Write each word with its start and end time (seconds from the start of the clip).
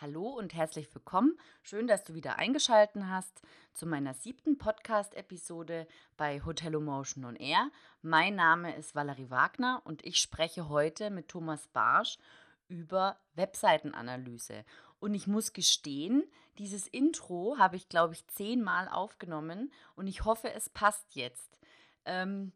Hallo 0.00 0.28
und 0.30 0.54
herzlich 0.54 0.92
willkommen. 0.94 1.38
Schön, 1.62 1.86
dass 1.86 2.02
du 2.02 2.14
wieder 2.14 2.36
eingeschaltet 2.36 3.04
hast 3.06 3.42
zu 3.72 3.86
meiner 3.86 4.14
siebten 4.14 4.58
Podcast-Episode 4.58 5.86
bei 6.16 6.44
Hotel 6.44 6.80
Motion 6.80 7.24
on 7.24 7.36
Air. 7.36 7.70
Mein 8.00 8.34
Name 8.34 8.74
ist 8.76 8.94
Valerie 8.94 9.30
Wagner 9.30 9.80
und 9.84 10.04
ich 10.04 10.16
spreche 10.16 10.68
heute 10.68 11.10
mit 11.10 11.28
Thomas 11.28 11.68
Barsch 11.68 12.18
über 12.66 13.18
Webseitenanalyse. 13.34 14.64
Und 14.98 15.14
ich 15.14 15.26
muss 15.26 15.52
gestehen, 15.52 16.24
dieses 16.58 16.88
Intro 16.88 17.56
habe 17.58 17.76
ich, 17.76 17.88
glaube 17.88 18.14
ich, 18.14 18.26
zehnmal 18.26 18.88
aufgenommen 18.88 19.72
und 19.94 20.06
ich 20.06 20.24
hoffe, 20.24 20.52
es 20.52 20.68
passt 20.68 21.14
jetzt. 21.14 21.60
Ähm, 22.04 22.52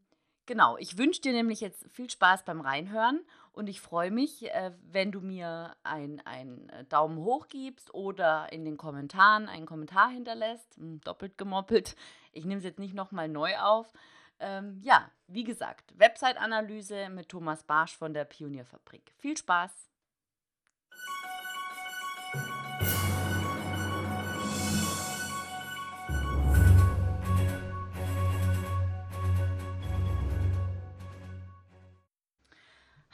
genau, 0.46 0.76
ich 0.78 0.98
wünsche 0.98 1.20
dir 1.20 1.32
nämlich 1.32 1.60
jetzt 1.60 1.86
viel 1.90 2.08
Spaß 2.08 2.44
beim 2.44 2.60
Reinhören 2.60 3.20
und 3.52 3.68
ich 3.68 3.80
freue 3.80 4.10
mich, 4.10 4.50
äh, 4.52 4.72
wenn 4.82 5.12
du 5.12 5.20
mir 5.20 5.76
einen 5.82 6.20
äh, 6.68 6.84
Daumen 6.84 7.18
hoch 7.18 7.48
gibst 7.48 7.92
oder 7.94 8.52
in 8.52 8.64
den 8.64 8.76
Kommentaren 8.76 9.48
einen 9.48 9.66
Kommentar 9.66 10.10
hinterlässt. 10.10 10.76
Hm, 10.76 11.00
doppelt 11.02 11.38
gemoppelt. 11.38 11.96
Ich 12.32 12.44
nehme 12.44 12.58
es 12.58 12.64
jetzt 12.64 12.78
nicht 12.78 12.94
nochmal 12.94 13.28
neu 13.28 13.56
auf. 13.58 13.92
Ähm, 14.38 14.78
ja, 14.82 15.10
wie 15.26 15.44
gesagt, 15.44 15.98
Website-Analyse 15.98 17.08
mit 17.08 17.28
Thomas 17.28 17.62
Barsch 17.62 17.96
von 17.96 18.12
der 18.12 18.24
Pionierfabrik. 18.24 19.12
Viel 19.18 19.36
Spaß! 19.36 19.95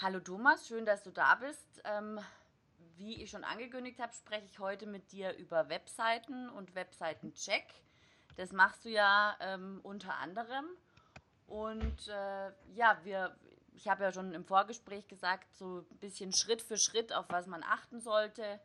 Hallo 0.02 0.18
Thomas, 0.18 0.66
schön, 0.66 0.84
dass 0.84 1.04
du 1.04 1.12
da 1.12 1.36
bist. 1.36 1.80
Ähm, 1.84 2.18
wie 2.96 3.22
ich 3.22 3.30
schon 3.30 3.44
angekündigt 3.44 4.00
habe, 4.00 4.12
spreche 4.12 4.46
ich 4.46 4.58
heute 4.58 4.84
mit 4.84 5.12
dir 5.12 5.32
über 5.36 5.68
Webseiten 5.68 6.48
und 6.48 6.74
Webseitencheck. 6.74 7.62
Das 8.34 8.50
machst 8.50 8.84
du 8.84 8.88
ja 8.88 9.36
ähm, 9.38 9.78
unter 9.84 10.16
anderem. 10.16 10.64
Und 11.46 12.08
äh, 12.08 12.50
ja, 12.74 12.98
wir, 13.04 13.36
ich 13.74 13.86
habe 13.86 14.02
ja 14.02 14.10
schon 14.10 14.34
im 14.34 14.44
Vorgespräch 14.44 15.06
gesagt, 15.06 15.54
so 15.54 15.86
ein 15.88 15.98
bisschen 15.98 16.32
Schritt 16.32 16.62
für 16.62 16.78
Schritt, 16.78 17.12
auf 17.12 17.26
was 17.28 17.46
man 17.46 17.62
achten 17.62 18.00
sollte 18.00 18.58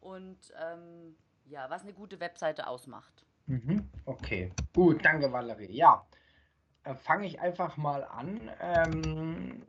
und 0.00 0.52
ähm, 0.62 1.16
ja, 1.46 1.70
was 1.70 1.84
eine 1.84 1.94
gute 1.94 2.20
Webseite 2.20 2.66
ausmacht. 2.66 3.24
Mhm, 3.46 3.88
okay, 4.04 4.52
gut, 4.74 5.02
danke 5.02 5.32
Valerie. 5.32 5.72
Ja, 5.72 6.06
äh, 6.84 6.94
fange 6.94 7.26
ich 7.26 7.40
einfach 7.40 7.78
mal 7.78 8.04
an. 8.04 8.50
Ähm, 8.60 9.66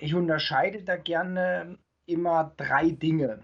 ich 0.00 0.14
unterscheide 0.14 0.82
da 0.82 0.96
gerne 0.96 1.78
immer 2.06 2.52
drei 2.56 2.90
Dinge. 2.90 3.40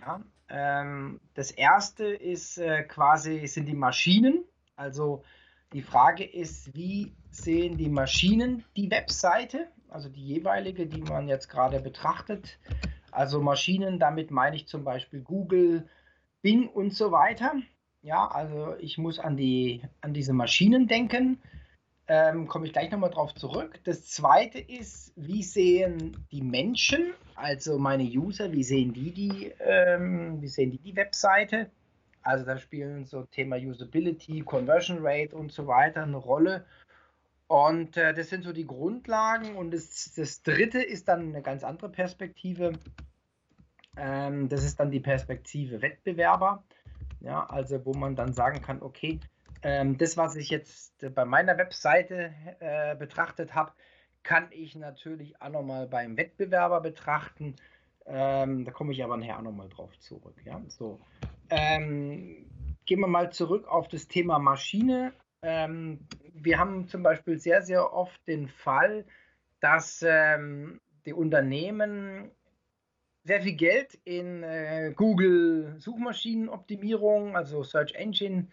Ja? 0.00 0.22
Ähm, 0.48 1.20
das 1.34 1.50
erste 1.50 2.06
ist 2.06 2.58
äh, 2.58 2.82
quasi, 2.82 3.46
sind 3.46 3.66
die 3.66 3.74
Maschinen. 3.74 4.44
Also 4.76 5.22
die 5.72 5.82
Frage 5.82 6.24
ist, 6.24 6.74
wie 6.74 7.12
sehen 7.30 7.78
die 7.78 7.88
Maschinen 7.88 8.64
die 8.76 8.90
Webseite, 8.90 9.68
also 9.88 10.08
die 10.08 10.26
jeweilige, 10.26 10.86
die 10.86 11.00
man 11.02 11.28
jetzt 11.28 11.48
gerade 11.48 11.80
betrachtet. 11.80 12.58
Also 13.10 13.40
Maschinen, 13.40 13.98
damit 13.98 14.30
meine 14.30 14.56
ich 14.56 14.66
zum 14.66 14.84
Beispiel 14.84 15.20
Google, 15.20 15.88
Bing 16.42 16.68
und 16.68 16.94
so 16.94 17.12
weiter. 17.12 17.54
Ja, 18.02 18.26
also 18.26 18.74
ich 18.80 18.98
muss 18.98 19.18
an, 19.18 19.36
die, 19.36 19.82
an 20.00 20.12
diese 20.12 20.32
Maschinen 20.32 20.88
denken 20.88 21.38
ähm, 22.08 22.48
komme 22.48 22.66
ich 22.66 22.72
gleich 22.72 22.90
nochmal 22.90 23.10
drauf 23.10 23.34
zurück. 23.34 23.80
Das 23.84 24.06
zweite 24.06 24.58
ist, 24.58 25.12
wie 25.16 25.42
sehen 25.42 26.26
die 26.30 26.42
Menschen, 26.42 27.14
also 27.36 27.78
meine 27.78 28.04
User, 28.04 28.52
wie 28.52 28.64
sehen 28.64 28.92
die 28.92 29.12
die, 29.12 29.52
ähm, 29.60 30.40
wie 30.42 30.48
sehen 30.48 30.70
die, 30.72 30.78
die 30.78 30.96
Webseite? 30.96 31.70
Also 32.22 32.44
da 32.44 32.58
spielen 32.58 33.04
so 33.04 33.22
Thema 33.24 33.56
Usability, 33.56 34.42
Conversion 34.42 34.98
Rate 35.00 35.34
und 35.34 35.52
so 35.52 35.66
weiter 35.66 36.02
eine 36.02 36.16
Rolle. 36.16 36.64
Und 37.48 37.96
äh, 37.96 38.14
das 38.14 38.30
sind 38.30 38.44
so 38.44 38.52
die 38.52 38.66
Grundlagen. 38.66 39.56
Und 39.56 39.72
das, 39.72 40.12
das 40.16 40.42
dritte 40.42 40.82
ist 40.82 41.08
dann 41.08 41.28
eine 41.28 41.42
ganz 41.42 41.64
andere 41.64 41.90
Perspektive. 41.90 42.72
Ähm, 43.96 44.48
das 44.48 44.64
ist 44.64 44.80
dann 44.80 44.90
die 44.90 45.00
Perspektive 45.00 45.82
Wettbewerber. 45.82 46.64
Ja, 47.20 47.44
also 47.44 47.84
wo 47.84 47.92
man 47.92 48.16
dann 48.16 48.32
sagen 48.32 48.62
kann, 48.62 48.82
okay, 48.82 49.20
ähm, 49.62 49.98
das, 49.98 50.16
was 50.16 50.36
ich 50.36 50.50
jetzt 50.50 51.14
bei 51.14 51.24
meiner 51.24 51.56
Webseite 51.58 52.32
äh, 52.60 52.96
betrachtet 52.96 53.54
habe, 53.54 53.72
kann 54.22 54.48
ich 54.50 54.76
natürlich 54.76 55.40
auch 55.40 55.50
nochmal 55.50 55.86
beim 55.86 56.16
Wettbewerber 56.16 56.80
betrachten. 56.80 57.56
Ähm, 58.06 58.64
da 58.64 58.72
komme 58.72 58.92
ich 58.92 59.02
aber 59.02 59.16
nachher 59.16 59.38
auch 59.38 59.42
nochmal 59.42 59.68
drauf 59.68 59.96
zurück. 59.98 60.36
Ja? 60.44 60.60
So. 60.68 61.00
Ähm, 61.50 62.46
gehen 62.86 63.00
wir 63.00 63.06
mal 63.06 63.32
zurück 63.32 63.66
auf 63.68 63.88
das 63.88 64.08
Thema 64.08 64.38
Maschine. 64.38 65.12
Ähm, 65.42 66.06
wir 66.32 66.58
haben 66.58 66.88
zum 66.88 67.02
Beispiel 67.02 67.38
sehr, 67.38 67.62
sehr 67.62 67.92
oft 67.92 68.26
den 68.26 68.48
Fall, 68.48 69.04
dass 69.60 70.04
ähm, 70.06 70.80
die 71.04 71.12
Unternehmen 71.12 72.30
sehr 73.24 73.40
viel 73.40 73.54
Geld 73.54 73.94
in 74.04 74.42
äh, 74.42 74.92
Google 74.96 75.76
Suchmaschinenoptimierung, 75.78 77.36
also 77.36 77.62
Search 77.62 77.94
Engine 77.94 78.48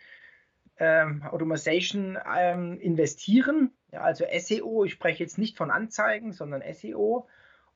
ähm, 0.79 1.23
Automation 1.23 2.17
ähm, 2.35 2.79
investieren, 2.79 3.71
ja, 3.91 4.01
also 4.01 4.25
SEO, 4.37 4.85
ich 4.85 4.93
spreche 4.93 5.23
jetzt 5.23 5.37
nicht 5.37 5.57
von 5.57 5.71
Anzeigen, 5.71 6.31
sondern 6.31 6.63
SEO, 6.73 7.27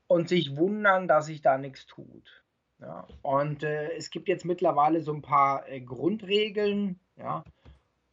und 0.08 0.30
sich 0.30 0.56
wundern, 0.56 1.08
dass 1.08 1.28
sich 1.28 1.42
da 1.42 1.58
nichts 1.58 1.86
tut. 1.86 2.44
Ja. 2.80 3.08
Und 3.22 3.64
äh, 3.64 3.94
es 3.96 4.10
gibt 4.10 4.28
jetzt 4.28 4.46
mittlerweile 4.46 5.02
so 5.02 5.14
ein 5.14 5.22
paar 5.22 5.68
äh, 5.70 5.82
Grundregeln, 5.82 7.00
ja, 7.18 7.44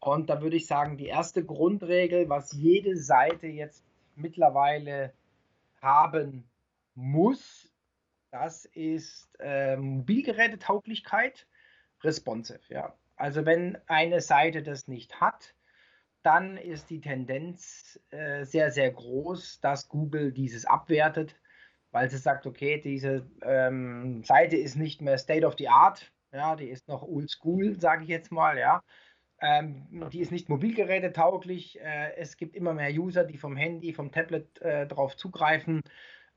und 0.00 0.30
da 0.30 0.40
würde 0.40 0.56
ich 0.56 0.66
sagen, 0.66 0.96
die 0.96 1.06
erste 1.06 1.44
Grundregel, 1.44 2.28
was 2.28 2.52
jede 2.52 2.96
Seite 2.96 3.46
jetzt 3.46 3.84
mittlerweile 4.16 5.12
haben 5.82 6.48
muss, 6.94 7.70
das 8.30 8.64
ist 8.64 9.28
äh, 9.40 9.76
Mobilgerätetauglichkeit, 9.76 11.46
responsive, 12.02 12.60
ja. 12.68 12.94
Also 13.20 13.44
wenn 13.44 13.76
eine 13.86 14.22
Seite 14.22 14.62
das 14.62 14.88
nicht 14.88 15.20
hat, 15.20 15.54
dann 16.22 16.56
ist 16.56 16.88
die 16.88 17.02
Tendenz 17.02 18.00
äh, 18.08 18.44
sehr, 18.44 18.70
sehr 18.70 18.90
groß, 18.90 19.60
dass 19.60 19.88
Google 19.88 20.32
dieses 20.32 20.64
abwertet, 20.64 21.38
weil 21.90 22.08
sie 22.08 22.16
sagt, 22.16 22.46
okay, 22.46 22.80
diese 22.80 23.30
ähm, 23.42 24.24
Seite 24.24 24.56
ist 24.56 24.76
nicht 24.76 25.02
mehr 25.02 25.18
State 25.18 25.46
of 25.46 25.56
the 25.58 25.68
Art, 25.68 26.10
ja, 26.32 26.56
die 26.56 26.68
ist 26.70 26.88
noch 26.88 27.02
old 27.02 27.30
school, 27.30 27.78
sage 27.78 28.04
ich 28.04 28.08
jetzt 28.08 28.32
mal, 28.32 28.58
ja. 28.58 28.82
Ähm, 29.42 30.08
die 30.10 30.20
ist 30.20 30.32
nicht 30.32 30.48
mobilgerätetauglich. 30.48 31.78
Äh, 31.80 32.14
es 32.16 32.38
gibt 32.38 32.56
immer 32.56 32.72
mehr 32.72 32.92
User, 32.92 33.24
die 33.24 33.36
vom 33.36 33.56
Handy, 33.56 33.92
vom 33.92 34.12
Tablet 34.12 34.60
äh, 34.62 34.86
darauf 34.86 35.16
zugreifen 35.16 35.82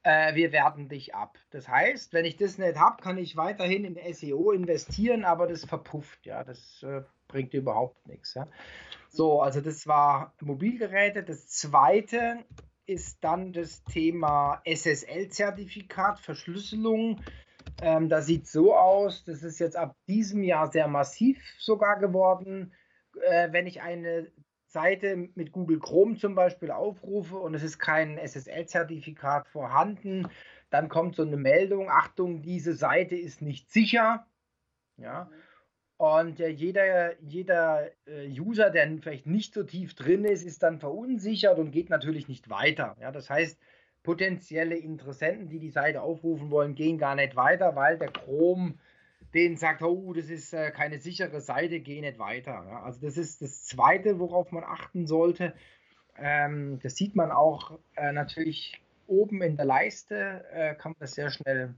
äh, 0.03 0.35
wir 0.35 0.51
werten 0.51 0.89
dich 0.89 1.15
ab. 1.15 1.37
Das 1.49 1.67
heißt, 1.67 2.13
wenn 2.13 2.25
ich 2.25 2.35
das 2.37 2.57
nicht 2.57 2.77
habe, 2.77 3.01
kann 3.01 3.17
ich 3.17 3.35
weiterhin 3.35 3.85
in 3.85 4.13
SEO 4.13 4.51
investieren, 4.51 5.25
aber 5.25 5.47
das 5.47 5.65
verpufft, 5.65 6.25
ja, 6.25 6.43
das 6.43 6.83
äh, 6.83 7.01
bringt 7.27 7.53
überhaupt 7.53 8.07
nichts. 8.07 8.33
Ja. 8.33 8.47
So, 9.09 9.41
also 9.41 9.61
das 9.61 9.87
war 9.87 10.33
Mobilgeräte. 10.41 11.23
Das 11.23 11.47
zweite 11.47 12.43
ist 12.85 13.23
dann 13.23 13.53
das 13.53 13.83
Thema 13.85 14.61
SSL-Zertifikat, 14.65 16.19
Verschlüsselung. 16.19 17.21
Ähm, 17.81 18.09
das 18.09 18.25
sieht 18.25 18.47
so 18.47 18.75
aus, 18.75 19.23
das 19.23 19.41
ist 19.43 19.59
jetzt 19.59 19.77
ab 19.77 19.95
diesem 20.07 20.43
Jahr 20.43 20.71
sehr 20.71 20.87
massiv 20.87 21.39
sogar 21.59 21.97
geworden. 21.99 22.73
Äh, 23.21 23.51
wenn 23.51 23.67
ich 23.67 23.81
eine 23.81 24.31
Seite 24.73 25.29
mit 25.35 25.51
Google 25.51 25.79
Chrome 25.79 26.17
zum 26.17 26.35
Beispiel 26.35 26.71
aufrufe 26.71 27.37
und 27.37 27.53
es 27.53 27.63
ist 27.63 27.79
kein 27.79 28.17
SSL-Zertifikat 28.17 29.47
vorhanden, 29.47 30.27
dann 30.69 30.89
kommt 30.89 31.15
so 31.15 31.21
eine 31.21 31.37
Meldung, 31.37 31.89
Achtung, 31.89 32.41
diese 32.41 32.73
Seite 32.73 33.15
ist 33.15 33.41
nicht 33.41 33.71
sicher. 33.71 34.25
Ja. 34.97 35.29
Und 35.97 36.39
äh, 36.39 36.49
jeder, 36.49 37.17
jeder 37.21 37.91
äh, 38.07 38.27
User, 38.27 38.71
der 38.71 38.97
vielleicht 38.97 39.27
nicht 39.27 39.53
so 39.53 39.63
tief 39.63 39.93
drin 39.93 40.25
ist, 40.25 40.43
ist 40.43 40.63
dann 40.63 40.79
verunsichert 40.79 41.59
und 41.59 41.71
geht 41.71 41.89
natürlich 41.89 42.27
nicht 42.27 42.49
weiter. 42.49 42.97
Ja. 42.99 43.11
Das 43.11 43.29
heißt, 43.29 43.59
potenzielle 44.01 44.75
Interessenten, 44.75 45.49
die 45.49 45.59
die 45.59 45.69
Seite 45.69 46.01
aufrufen 46.01 46.49
wollen, 46.49 46.75
gehen 46.75 46.97
gar 46.97 47.15
nicht 47.15 47.35
weiter, 47.35 47.75
weil 47.75 47.97
der 47.97 48.11
Chrome 48.11 48.73
denen 49.33 49.57
sagt, 49.57 49.81
oh, 49.81 50.13
das 50.13 50.29
ist 50.29 50.53
äh, 50.53 50.71
keine 50.71 50.99
sichere 50.99 51.41
Seite, 51.41 51.79
geh 51.79 52.01
nicht 52.01 52.19
weiter. 52.19 52.65
Ja? 52.67 52.83
Also 52.83 53.01
das 53.01 53.17
ist 53.17 53.41
das 53.41 53.63
Zweite, 53.63 54.19
worauf 54.19 54.51
man 54.51 54.63
achten 54.63 55.07
sollte. 55.07 55.53
Ähm, 56.17 56.79
das 56.81 56.95
sieht 56.95 57.15
man 57.15 57.31
auch 57.31 57.79
äh, 57.95 58.11
natürlich 58.11 58.81
oben 59.07 59.41
in 59.41 59.57
der 59.57 59.65
Leiste, 59.65 60.45
äh, 60.51 60.75
kann 60.75 60.91
man 60.91 60.99
das 60.99 61.13
sehr 61.13 61.31
schnell 61.31 61.75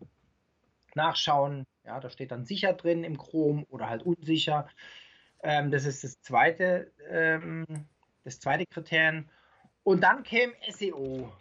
nachschauen. 0.96 1.66
Ja, 1.86 2.00
da 2.00 2.10
steht 2.10 2.32
dann 2.32 2.46
sicher 2.46 2.74
drin 2.74 3.04
im 3.04 3.18
Chrome 3.18 3.66
oder 3.70 3.90
halt 3.90 4.04
unsicher. 4.04 4.68
Ähm, 5.44 5.72
das 5.72 5.86
ist 5.86 6.04
das 6.04 6.22
zweite, 6.22 6.92
ähm, 7.10 7.66
das 8.24 8.40
zweite 8.40 8.66
Kriterium. 8.66 9.30
Und 9.84 10.02
dann 10.02 10.24
käme 10.24 10.54
SEO. 10.70 11.32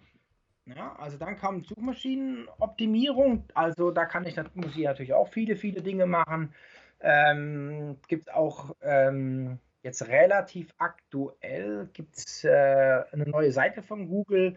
Ja, 0.67 0.97
also 0.97 1.19
dann 1.19 1.37
kam 1.37 1.63
Suchmaschinenoptimierung. 1.63 3.45
Also 3.55 3.91
da 3.91 4.07
kann 4.07 4.27
ich, 4.27 4.37
muss 4.55 4.77
ich 4.77 4.85
natürlich 4.85 5.13
auch 5.13 5.29
viele, 5.29 5.57
viele 5.57 5.83
Dinge 5.83 6.07
machen. 6.07 6.55
Ähm, 7.01 7.99
gibt 8.09 8.29
es 8.29 8.35
auch 8.35 8.75
ähm, 8.81 9.59
jetzt 9.83 10.09
relativ 10.09 10.75
aktuell 10.79 11.89
gibt 11.93 12.17
es 12.17 12.45
äh, 12.45 13.03
eine 13.13 13.29
neue 13.29 13.53
Seite 13.53 13.83
von 13.83 14.09
Google. 14.09 14.57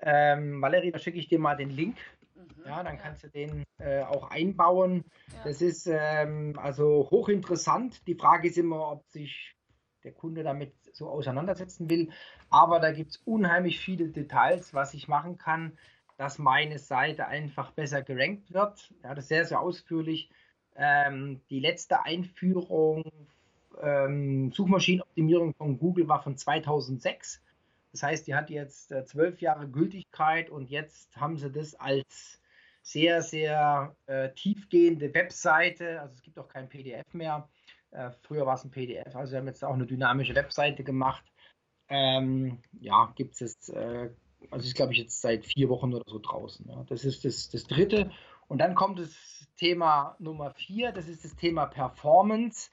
Ähm, 0.00 0.60
Valerie, 0.62 0.92
da 0.92 0.98
schicke 0.98 1.18
ich 1.18 1.28
dir 1.28 1.38
mal 1.38 1.56
den 1.56 1.70
Link. 1.70 1.96
Mhm, 2.34 2.64
ja, 2.66 2.82
dann 2.82 2.96
ja. 2.96 3.02
kannst 3.02 3.24
du 3.24 3.28
den 3.28 3.64
äh, 3.78 4.00
auch 4.00 4.30
einbauen. 4.30 5.04
Ja. 5.32 5.44
Das 5.44 5.60
ist 5.60 5.86
ähm, 5.86 6.58
also 6.58 7.08
hochinteressant. 7.10 8.06
Die 8.06 8.14
Frage 8.14 8.48
ist 8.48 8.56
immer, 8.56 8.92
ob 8.92 9.06
sich 9.10 9.54
der 10.04 10.12
Kunde 10.12 10.42
damit 10.42 10.72
so 10.92 11.08
auseinandersetzen 11.08 11.90
will. 11.90 12.10
Aber 12.50 12.78
da 12.78 12.92
gibt 12.92 13.12
es 13.12 13.16
unheimlich 13.24 13.80
viele 13.80 14.08
Details, 14.08 14.74
was 14.74 14.94
ich 14.94 15.08
machen 15.08 15.38
kann, 15.38 15.72
dass 16.16 16.38
meine 16.38 16.78
Seite 16.78 17.26
einfach 17.26 17.72
besser 17.72 18.02
gerankt 18.02 18.52
wird. 18.52 18.92
Ja, 19.02 19.14
das 19.14 19.24
ist 19.24 19.28
sehr, 19.28 19.44
sehr 19.44 19.60
ausführlich. 19.60 20.30
Ähm, 20.76 21.40
die 21.50 21.60
letzte 21.60 22.04
Einführung, 22.04 23.04
ähm, 23.82 24.52
Suchmaschinenoptimierung 24.52 25.54
von 25.54 25.78
Google 25.78 26.08
war 26.08 26.22
von 26.22 26.36
2006. 26.36 27.40
Das 27.92 28.02
heißt, 28.02 28.26
die 28.26 28.34
hat 28.34 28.50
jetzt 28.50 28.92
äh, 28.92 29.04
zwölf 29.04 29.40
Jahre 29.40 29.68
Gültigkeit 29.68 30.50
und 30.50 30.70
jetzt 30.70 31.16
haben 31.16 31.38
sie 31.38 31.50
das 31.50 31.74
als 31.74 32.40
sehr, 32.82 33.22
sehr 33.22 33.96
äh, 34.06 34.30
tiefgehende 34.34 35.14
Webseite. 35.14 36.00
Also 36.00 36.14
es 36.14 36.22
gibt 36.22 36.38
auch 36.38 36.48
kein 36.48 36.68
PDF 36.68 37.14
mehr. 37.14 37.48
Äh, 37.94 38.10
früher 38.22 38.44
war 38.44 38.54
es 38.54 38.64
ein 38.64 38.70
PDF. 38.70 39.14
Also 39.14 39.32
wir 39.32 39.38
haben 39.38 39.46
jetzt 39.46 39.64
auch 39.64 39.74
eine 39.74 39.86
dynamische 39.86 40.34
Webseite 40.34 40.84
gemacht. 40.84 41.24
Ähm, 41.88 42.62
ja, 42.80 43.12
gibt 43.14 43.40
es, 43.40 43.68
äh, 43.68 44.10
also 44.50 44.66
ist 44.66 44.74
glaube 44.74 44.92
ich 44.92 44.98
jetzt 44.98 45.20
seit 45.20 45.44
vier 45.44 45.68
Wochen 45.68 45.94
oder 45.94 46.04
so 46.06 46.18
draußen. 46.18 46.68
Ja. 46.68 46.84
Das 46.88 47.04
ist 47.04 47.24
das, 47.24 47.50
das 47.50 47.64
dritte. 47.64 48.10
Und 48.48 48.58
dann 48.58 48.74
kommt 48.74 48.98
das 48.98 49.46
Thema 49.56 50.16
Nummer 50.18 50.50
vier, 50.50 50.92
das 50.92 51.08
ist 51.08 51.24
das 51.24 51.36
Thema 51.36 51.66
Performance. 51.66 52.70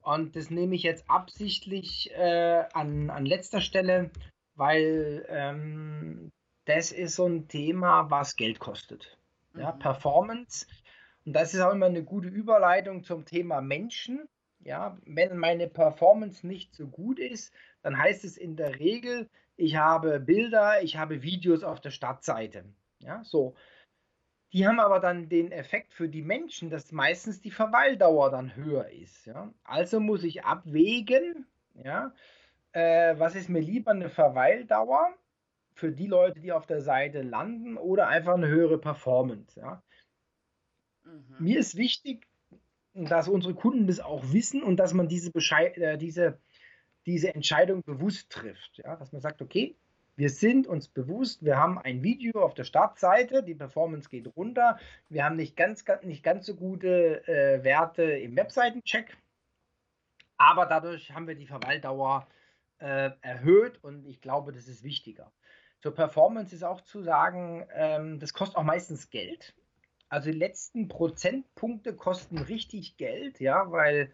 Und 0.00 0.34
das 0.34 0.50
nehme 0.50 0.74
ich 0.74 0.82
jetzt 0.82 1.08
absichtlich 1.08 2.10
äh, 2.12 2.64
an, 2.72 3.10
an 3.10 3.24
letzter 3.24 3.60
Stelle, 3.60 4.10
weil 4.54 5.24
ähm, 5.28 6.32
das 6.64 6.92
ist 6.92 7.14
so 7.14 7.26
ein 7.26 7.46
Thema, 7.46 8.10
was 8.10 8.36
Geld 8.36 8.58
kostet. 8.58 9.18
Ja, 9.54 9.72
mhm. 9.72 9.78
Performance. 9.78 10.66
Und 11.24 11.34
das 11.34 11.54
ist 11.54 11.60
auch 11.60 11.72
immer 11.72 11.86
eine 11.86 12.02
gute 12.02 12.28
Überleitung 12.28 13.04
zum 13.04 13.24
Thema 13.24 13.60
Menschen. 13.60 14.28
Ja, 14.64 14.96
wenn 15.04 15.36
meine 15.36 15.68
Performance 15.68 16.46
nicht 16.46 16.74
so 16.74 16.86
gut 16.86 17.18
ist, 17.18 17.52
dann 17.82 17.98
heißt 17.98 18.24
es 18.24 18.36
in 18.36 18.56
der 18.56 18.78
Regel, 18.78 19.28
ich 19.56 19.76
habe 19.76 20.20
Bilder, 20.20 20.82
ich 20.82 20.96
habe 20.96 21.22
Videos 21.22 21.64
auf 21.64 21.80
der 21.80 21.90
Startseite. 21.90 22.64
Ja, 23.00 23.22
so. 23.24 23.54
Die 24.52 24.66
haben 24.66 24.80
aber 24.80 25.00
dann 25.00 25.28
den 25.28 25.50
Effekt 25.50 25.94
für 25.94 26.08
die 26.08 26.22
Menschen, 26.22 26.68
dass 26.68 26.92
meistens 26.92 27.40
die 27.40 27.50
Verweildauer 27.50 28.30
dann 28.30 28.54
höher 28.54 28.88
ist. 28.90 29.26
Ja? 29.26 29.52
Also 29.64 29.98
muss 29.98 30.24
ich 30.24 30.44
abwägen, 30.44 31.46
ja, 31.74 32.14
äh, 32.72 33.18
was 33.18 33.34
ist 33.34 33.48
mir 33.48 33.60
lieber 33.60 33.92
eine 33.92 34.10
Verweildauer 34.10 35.14
für 35.74 35.90
die 35.90 36.06
Leute, 36.06 36.40
die 36.40 36.52
auf 36.52 36.66
der 36.66 36.82
Seite 36.82 37.22
landen 37.22 37.78
oder 37.78 38.08
einfach 38.08 38.34
eine 38.34 38.48
höhere 38.48 38.78
Performance. 38.78 39.58
Ja? 39.58 39.82
Mhm. 41.04 41.36
Mir 41.38 41.58
ist 41.58 41.76
wichtig, 41.76 42.26
dass 42.94 43.28
unsere 43.28 43.54
Kunden 43.54 43.86
das 43.86 44.00
auch 44.00 44.32
wissen 44.32 44.62
und 44.62 44.76
dass 44.76 44.92
man 44.92 45.08
diese, 45.08 45.30
Bescheid, 45.30 45.76
äh, 45.78 45.96
diese, 45.96 46.38
diese 47.06 47.34
Entscheidung 47.34 47.82
bewusst 47.82 48.30
trifft. 48.30 48.78
Ja? 48.78 48.96
Dass 48.96 49.12
man 49.12 49.20
sagt, 49.20 49.42
okay, 49.42 49.76
wir 50.16 50.28
sind 50.28 50.66
uns 50.66 50.88
bewusst, 50.88 51.42
wir 51.42 51.56
haben 51.56 51.78
ein 51.78 52.02
Video 52.02 52.42
auf 52.42 52.54
der 52.54 52.64
Startseite, 52.64 53.42
die 53.42 53.54
Performance 53.54 54.10
geht 54.10 54.36
runter, 54.36 54.78
wir 55.08 55.24
haben 55.24 55.36
nicht 55.36 55.56
ganz, 55.56 55.84
nicht 56.02 56.22
ganz 56.22 56.46
so 56.46 56.54
gute 56.54 57.26
äh, 57.26 57.64
Werte 57.64 58.02
im 58.02 58.36
Webseitencheck, 58.36 59.16
aber 60.36 60.66
dadurch 60.66 61.12
haben 61.12 61.26
wir 61.26 61.34
die 61.34 61.46
Verweildauer 61.46 62.28
äh, 62.78 63.10
erhöht 63.22 63.82
und 63.82 64.06
ich 64.06 64.20
glaube, 64.20 64.52
das 64.52 64.68
ist 64.68 64.82
wichtiger. 64.82 65.32
Zur 65.80 65.94
Performance 65.94 66.54
ist 66.54 66.62
auch 66.62 66.82
zu 66.82 67.02
sagen, 67.02 67.66
ähm, 67.72 68.20
das 68.20 68.34
kostet 68.34 68.56
auch 68.56 68.64
meistens 68.64 69.08
Geld. 69.08 69.54
Also 70.12 70.30
die 70.30 70.36
letzten 70.36 70.88
Prozentpunkte 70.88 71.94
kosten 71.96 72.36
richtig 72.36 72.98
Geld, 72.98 73.40
ja, 73.40 73.72
weil 73.72 74.12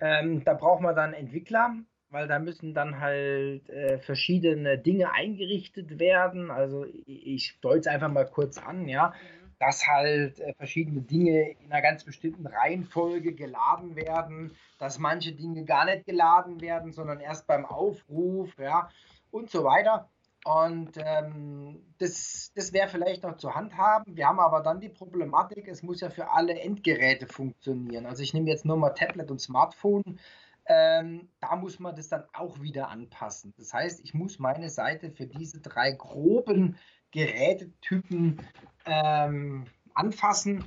ähm, 0.00 0.44
da 0.44 0.54
braucht 0.54 0.80
man 0.80 0.94
dann 0.94 1.12
Entwickler, 1.12 1.74
weil 2.10 2.28
da 2.28 2.38
müssen 2.38 2.72
dann 2.72 3.00
halt 3.00 3.68
äh, 3.68 3.98
verschiedene 3.98 4.78
Dinge 4.78 5.10
eingerichtet 5.10 5.98
werden. 5.98 6.52
Also 6.52 6.86
ich, 7.06 7.58
es 7.80 7.86
einfach 7.88 8.12
mal 8.12 8.26
kurz 8.26 8.58
an, 8.58 8.86
ja, 8.86 9.08
mhm. 9.08 9.52
dass 9.58 9.84
halt 9.88 10.38
äh, 10.38 10.54
verschiedene 10.54 11.00
Dinge 11.00 11.50
in 11.50 11.72
einer 11.72 11.82
ganz 11.82 12.04
bestimmten 12.04 12.46
Reihenfolge 12.46 13.34
geladen 13.34 13.96
werden, 13.96 14.52
dass 14.78 15.00
manche 15.00 15.32
Dinge 15.32 15.64
gar 15.64 15.84
nicht 15.84 16.06
geladen 16.06 16.60
werden, 16.60 16.92
sondern 16.92 17.18
erst 17.18 17.48
beim 17.48 17.64
Aufruf, 17.64 18.56
ja, 18.56 18.88
und 19.32 19.50
so 19.50 19.64
weiter. 19.64 20.08
Und 20.44 20.92
ähm, 20.98 21.82
das, 21.98 22.52
das 22.54 22.72
wäre 22.72 22.88
vielleicht 22.88 23.22
noch 23.22 23.38
zu 23.38 23.54
handhaben. 23.54 24.16
Wir 24.16 24.28
haben 24.28 24.40
aber 24.40 24.60
dann 24.62 24.80
die 24.80 24.90
Problematik, 24.90 25.68
es 25.68 25.82
muss 25.82 26.00
ja 26.00 26.10
für 26.10 26.30
alle 26.30 26.60
Endgeräte 26.60 27.26
funktionieren. 27.26 28.06
Also 28.06 28.22
ich 28.22 28.34
nehme 28.34 28.50
jetzt 28.50 28.66
nur 28.66 28.76
mal 28.76 28.90
Tablet 28.90 29.30
und 29.30 29.40
Smartphone 29.40 30.18
ähm, 30.66 31.28
da 31.40 31.56
muss 31.56 31.78
man 31.78 31.94
das 31.94 32.08
dann 32.08 32.24
auch 32.32 32.60
wieder 32.60 32.88
anpassen. 32.88 33.52
Das 33.58 33.72
heißt, 33.72 34.00
ich 34.02 34.14
muss 34.14 34.38
meine 34.38 34.70
Seite 34.70 35.10
für 35.10 35.26
diese 35.26 35.60
drei 35.60 35.92
groben 35.92 36.78
Gerätetypen 37.10 38.40
ähm, 38.86 39.66
anfassen 39.94 40.64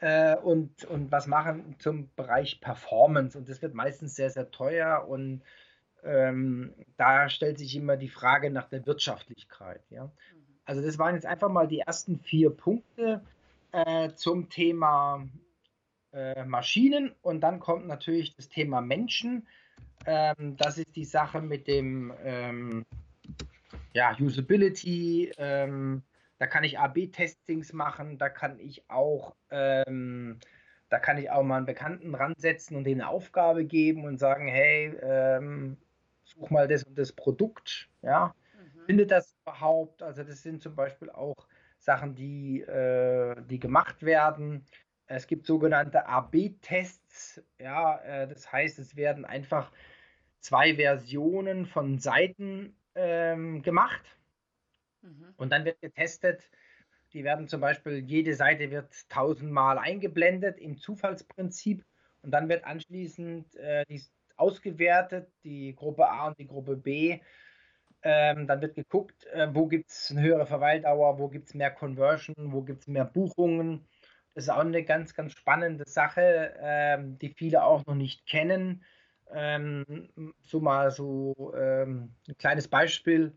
äh, 0.00 0.36
und, 0.36 0.84
und 0.84 1.12
was 1.12 1.26
machen 1.26 1.76
zum 1.78 2.10
Bereich 2.16 2.60
Performance. 2.60 3.38
Und 3.38 3.48
das 3.48 3.62
wird 3.62 3.74
meistens 3.74 4.16
sehr, 4.16 4.30
sehr 4.30 4.50
teuer 4.50 5.06
und 5.08 5.42
ähm, 6.06 6.72
da 6.96 7.28
stellt 7.28 7.58
sich 7.58 7.76
immer 7.76 7.96
die 7.96 8.08
Frage 8.08 8.50
nach 8.50 8.68
der 8.68 8.86
Wirtschaftlichkeit. 8.86 9.82
Ja? 9.90 10.10
Also 10.64 10.82
das 10.82 10.98
waren 10.98 11.14
jetzt 11.14 11.26
einfach 11.26 11.50
mal 11.50 11.68
die 11.68 11.80
ersten 11.80 12.18
vier 12.18 12.50
Punkte 12.50 13.22
äh, 13.72 14.10
zum 14.14 14.48
Thema 14.48 15.28
äh, 16.12 16.44
Maschinen 16.44 17.14
und 17.22 17.40
dann 17.40 17.60
kommt 17.60 17.86
natürlich 17.86 18.34
das 18.36 18.48
Thema 18.48 18.80
Menschen. 18.80 19.46
Ähm, 20.06 20.56
das 20.56 20.78
ist 20.78 20.94
die 20.96 21.04
Sache 21.04 21.40
mit 21.40 21.66
dem 21.66 22.12
ähm, 22.22 22.84
ja, 23.92 24.16
Usability. 24.18 25.32
Ähm, 25.38 26.02
da 26.38 26.46
kann 26.46 26.64
ich 26.64 26.78
AB-Testings 26.78 27.72
machen, 27.72 28.18
da 28.18 28.28
kann 28.28 28.58
ich 28.60 28.88
auch 28.90 29.34
ähm, 29.50 30.38
da 30.88 30.98
kann 30.98 31.18
ich 31.18 31.30
auch 31.30 31.42
mal 31.42 31.56
einen 31.56 31.66
Bekannten 31.66 32.14
ransetzen 32.14 32.76
und 32.76 32.84
denen 32.84 33.00
eine 33.00 33.10
Aufgabe 33.10 33.64
geben 33.64 34.04
und 34.04 34.18
sagen, 34.18 34.46
hey, 34.46 34.94
ähm, 35.02 35.76
such 36.36 36.50
mal 36.50 36.68
das 36.68 36.84
und 36.84 36.96
das 36.96 37.12
Produkt, 37.12 37.88
ja, 38.02 38.34
mhm. 38.54 38.84
findet 38.86 39.10
das 39.10 39.34
überhaupt? 39.42 40.02
Also 40.02 40.22
das 40.22 40.42
sind 40.42 40.62
zum 40.62 40.74
Beispiel 40.74 41.10
auch 41.10 41.46
Sachen, 41.78 42.14
die, 42.14 42.62
äh, 42.62 43.36
die 43.48 43.58
gemacht 43.58 44.02
werden. 44.02 44.64
Es 45.06 45.26
gibt 45.26 45.46
sogenannte 45.46 46.06
AB-Tests. 46.06 47.42
Ja, 47.58 47.98
äh, 47.98 48.28
das 48.28 48.50
heißt, 48.50 48.78
es 48.78 48.96
werden 48.96 49.24
einfach 49.24 49.70
zwei 50.40 50.74
Versionen 50.74 51.66
von 51.66 51.98
Seiten 51.98 52.76
ähm, 52.94 53.62
gemacht 53.62 54.04
mhm. 55.02 55.34
und 55.36 55.50
dann 55.50 55.64
wird 55.64 55.80
getestet. 55.80 56.50
Die 57.12 57.24
werden 57.24 57.48
zum 57.48 57.60
Beispiel, 57.60 57.98
jede 57.98 58.34
Seite 58.34 58.70
wird 58.70 59.08
tausendmal 59.08 59.78
eingeblendet 59.78 60.58
im 60.58 60.76
Zufallsprinzip 60.76 61.84
und 62.22 62.30
dann 62.32 62.48
wird 62.48 62.64
anschließend 62.64 63.54
äh, 63.56 63.84
die 63.88 64.02
ausgewertet, 64.36 65.30
die 65.44 65.74
Gruppe 65.74 66.08
A 66.08 66.28
und 66.28 66.38
die 66.38 66.46
Gruppe 66.46 66.76
B. 66.76 67.20
Ähm, 68.02 68.46
dann 68.46 68.60
wird 68.60 68.74
geguckt, 68.74 69.26
äh, 69.26 69.48
wo 69.52 69.66
gibt 69.66 69.90
es 69.90 70.10
eine 70.10 70.22
höhere 70.22 70.46
Verweildauer, 70.46 71.18
wo 71.18 71.28
gibt 71.28 71.48
es 71.48 71.54
mehr 71.54 71.70
Conversion, 71.70 72.52
wo 72.52 72.62
gibt 72.62 72.82
es 72.82 72.86
mehr 72.86 73.04
Buchungen 73.04 73.86
das 74.36 74.44
ist 74.44 74.50
auch 74.50 74.58
eine 74.58 74.84
ganz, 74.84 75.14
ganz 75.14 75.32
spannende 75.32 75.88
Sache, 75.88 76.54
ähm, 76.60 77.18
die 77.18 77.30
viele 77.30 77.64
auch 77.64 77.86
noch 77.86 77.94
nicht 77.94 78.26
kennen. 78.26 78.84
Ähm, 79.30 80.10
so 80.42 80.60
mal 80.60 80.90
so 80.90 81.54
ähm, 81.56 82.14
ein 82.28 82.36
kleines 82.36 82.68
Beispiel. 82.68 83.34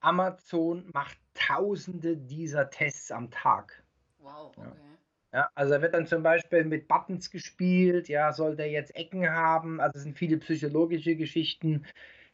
Amazon 0.00 0.90
macht 0.92 1.18
tausende 1.32 2.18
dieser 2.18 2.68
Tests 2.68 3.10
am 3.10 3.30
Tag. 3.30 3.82
Wow, 4.18 4.52
okay. 4.54 4.68
Ja. 4.68 4.93
Ja, 5.34 5.48
also 5.56 5.82
wird 5.82 5.94
dann 5.94 6.06
zum 6.06 6.22
Beispiel 6.22 6.64
mit 6.64 6.86
Buttons 6.86 7.28
gespielt, 7.28 8.08
ja, 8.08 8.32
soll 8.32 8.54
der 8.54 8.70
jetzt 8.70 8.94
Ecken 8.94 9.28
haben? 9.28 9.80
Also 9.80 9.96
es 9.96 10.04
sind 10.04 10.16
viele 10.16 10.36
psychologische 10.38 11.16
Geschichten. 11.16 11.84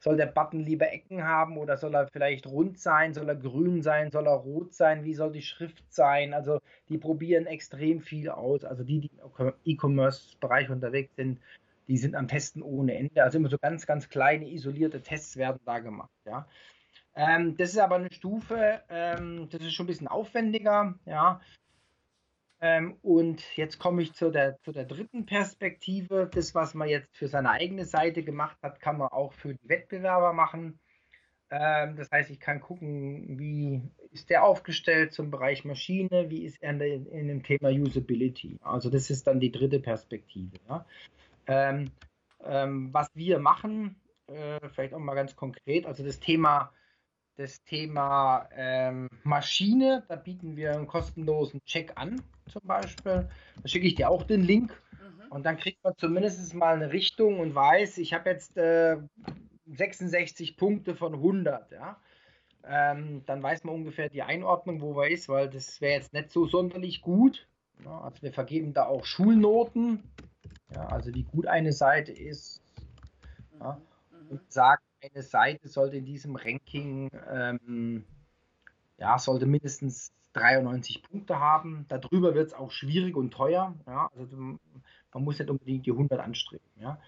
Soll 0.01 0.19
der 0.19 0.27
Button 0.27 0.61
lieber 0.61 0.93
Ecken 0.93 1.25
haben 1.25 1.57
oder 1.57 1.79
soll 1.79 1.95
er 1.95 2.09
vielleicht 2.09 2.47
rund 2.47 2.79
sein? 2.79 3.15
Soll 3.15 3.29
er 3.29 3.37
grün 3.37 3.81
sein? 3.81 4.11
Soll 4.11 4.27
er 4.27 4.35
rot 4.35 4.75
sein? 4.75 5.05
Wie 5.05 5.15
soll 5.15 5.33
die 5.33 5.41
Schrift 5.41 5.83
sein? 5.91 6.35
Also 6.35 6.61
die 6.91 6.99
probieren 6.99 7.47
extrem 7.47 8.01
viel 8.01 8.29
aus. 8.29 8.65
Also 8.65 8.85
die, 8.85 9.01
die 9.01 9.11
im 9.39 9.53
E-Commerce-Bereich 9.65 10.69
unterwegs 10.69 11.17
sind, 11.17 11.41
die 11.89 11.97
sind 11.97 12.15
am 12.15 12.29
Testen 12.29 12.63
ohne 12.63 12.97
Ende. 12.97 13.23
Also 13.23 13.39
immer 13.39 13.49
so 13.49 13.59
ganz, 13.59 13.87
ganz 13.87 14.11
kleine, 14.11 14.47
isolierte 14.51 15.01
Tests 15.03 15.39
werden 15.39 15.61
da 15.65 15.79
gemacht. 15.79 16.11
Ja. 16.27 16.47
Ähm, 17.15 17.57
das 17.57 17.71
ist 17.71 17.79
aber 17.79 17.97
eine 17.97 18.13
Stufe, 18.13 18.83
ähm, 18.91 19.49
das 19.51 19.63
ist 19.63 19.73
schon 19.73 19.85
ein 19.85 19.89
bisschen 19.89 20.09
aufwendiger, 20.09 20.95
ja. 21.07 21.41
Ähm, 22.63 22.99
und 23.03 23.43
jetzt 23.57 23.79
komme 23.79 24.03
ich 24.03 24.13
zu 24.13 24.31
der, 24.31 24.59
zu 24.61 24.73
der 24.73 24.85
dritten 24.85 25.25
Perspektive. 25.25 26.31
Das, 26.33 26.55
was 26.55 26.75
man 26.75 26.89
jetzt 26.89 27.17
für 27.17 27.29
seine 27.29 27.51
eigene 27.51 27.87
Seite 27.87 28.23
gemacht 28.23 28.59
hat, 28.63 28.81
kann 28.81 28.99
man 28.99 29.09
auch 29.09 29.33
für 29.33 29.55
die 29.55 29.69
Wettbewerber 29.69 30.33
machen. 30.33 30.79
Ähm, 31.51 31.97
das 31.97 32.11
heißt, 32.11 32.31
ich 32.31 32.39
kann 32.39 32.61
gucken, 32.61 33.39
wie 33.39 33.83
ist 34.13 34.31
der 34.31 34.45
aufgestellt 34.45 35.13
zum 35.13 35.31
Bereich 35.31 35.65
Maschine, 35.65 36.31
wie 36.31 36.45
ist 36.45 36.63
er 36.63 36.81
in, 36.81 37.07
in 37.07 37.29
dem 37.29 37.43
Thema 37.43 37.71
Usability. 37.71 38.59
Also 38.63 38.91
das 38.91 39.11
ist 39.11 39.27
dann 39.27 39.41
die 39.41 39.51
dritte 39.51 39.81
Perspektive. 39.81 40.57
Ja. 40.69 40.85
Ähm, 41.47 41.91
ähm, 42.45 42.93
was 42.93 43.09
wir 43.15 43.39
machen, 43.39 43.97
äh, 44.29 44.61
vielleicht 44.69 44.95
auch 44.95 45.01
mal 45.01 45.15
ganz 45.15 45.35
konkret, 45.35 45.87
also 45.87 46.05
das 46.05 46.21
Thema 46.21 46.73
das 47.41 47.65
Thema 47.65 48.47
ähm, 48.55 49.09
Maschine, 49.25 50.05
da 50.09 50.17
bieten 50.17 50.57
wir 50.57 50.75
einen 50.75 50.87
kostenlosen 50.87 51.65
Check 51.65 51.93
an, 51.97 52.23
zum 52.53 52.61
Beispiel. 52.67 53.29
Da 53.63 53.69
schicke 53.69 53.87
ich 53.87 53.95
dir 53.95 54.11
auch 54.11 54.25
den 54.25 54.43
Link 54.43 54.79
mhm. 54.93 55.33
und 55.33 55.47
dann 55.47 55.57
kriegt 55.57 55.83
man 55.83 55.95
zumindest 55.97 56.53
mal 56.53 56.75
eine 56.75 56.93
Richtung 56.93 57.41
und 57.41 57.55
weiß, 57.55 57.97
ich 57.97 58.13
habe 58.13 58.29
jetzt 58.29 58.59
äh, 58.59 58.99
66 59.67 60.59
Punkte 60.59 60.95
von 60.95 61.15
100, 61.15 61.73
ja. 61.73 61.99
Ähm, 62.63 63.23
dann 63.25 63.43
weiß 63.43 63.65
man 63.65 63.75
ungefähr 63.75 64.11
die 64.11 64.23
Einordnung, 64.23 64.83
wo 64.83 64.93
man 64.93 65.11
ist, 65.11 65.31
weil 65.31 65.49
das 65.49 65.81
wäre 65.81 65.95
jetzt 65.95 66.13
nicht 66.13 66.31
so 66.31 66.47
sonderlich 66.47 67.01
gut. 67.01 67.49
Ja, 67.83 68.03
also 68.03 68.21
wir 68.21 68.35
vergeben 68.35 68.75
da 68.75 68.85
auch 68.85 69.07
Schulnoten, 69.07 70.03
ja, 70.75 70.87
also 70.89 71.15
wie 71.15 71.23
gut 71.23 71.47
eine 71.47 71.73
Seite 71.73 72.13
ist. 72.13 72.63
Ja, 73.59 73.81
mhm. 74.11 74.29
und 74.29 74.53
sagen, 74.53 74.83
eine 75.03 75.23
Seite 75.23 75.69
sollte 75.69 75.97
in 75.97 76.05
diesem 76.05 76.37
Ranking 76.37 77.11
ähm, 77.31 78.05
ja, 79.01 79.19
sollte 79.19 79.47
mindestens 79.47 80.13
93 80.35 81.03
Punkte 81.03 81.41
haben. 81.41 81.87
Darüber 81.89 82.35
wird 82.35 82.49
es 82.49 82.55
auch 82.55 82.71
schwierig 82.71 83.17
und 83.17 83.33
teuer. 83.33 83.75
Ja? 83.87 84.11
Also 84.17 84.37
man 84.37 84.59
muss 85.15 85.39
nicht 85.39 85.51
unbedingt 85.51 85.87
die 85.87 85.93
100 85.93 86.21
anstreben. 86.21 86.67
Ja? 86.77 87.01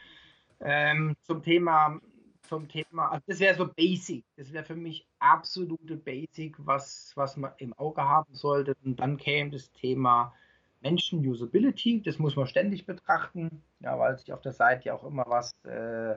Ähm, 0.60 1.14
zum 1.22 1.42
Thema, 1.42 2.00
zum 2.48 2.68
Thema, 2.68 3.10
also 3.10 3.24
das 3.26 3.38
wäre 3.40 3.54
so 3.54 3.68
Basic. 3.68 4.24
Das 4.36 4.52
wäre 4.52 4.64
für 4.64 4.74
mich 4.74 5.06
absolute 5.18 5.96
Basic, 5.96 6.56
was, 6.58 7.12
was 7.14 7.36
man 7.36 7.52
im 7.58 7.72
Auge 7.74 8.02
haben 8.02 8.34
sollte. 8.34 8.74
Und 8.84 8.98
dann 8.98 9.16
käme 9.18 9.50
das 9.50 9.70
Thema 9.72 10.34
Menschen-Usability. 10.80 12.02
Das 12.02 12.18
muss 12.18 12.34
man 12.34 12.46
ständig 12.46 12.86
betrachten, 12.86 13.62
ja, 13.80 13.96
weil 13.98 14.18
sich 14.18 14.32
auf 14.32 14.40
der 14.40 14.52
Seite 14.52 14.86
ja 14.86 14.94
auch 14.94 15.04
immer 15.04 15.24
was 15.28 15.52
äh, 15.64 16.16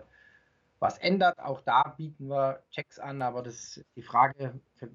was 0.80 0.98
ändert. 0.98 1.40
Auch 1.40 1.62
da 1.62 1.96
bieten 1.98 2.28
wir 2.28 2.62
Checks 2.72 3.00
an, 3.00 3.22
aber 3.22 3.44
das 3.44 3.78
ist 3.78 3.86
die 3.96 4.02
Frage, 4.02 4.60
für, 4.78 4.90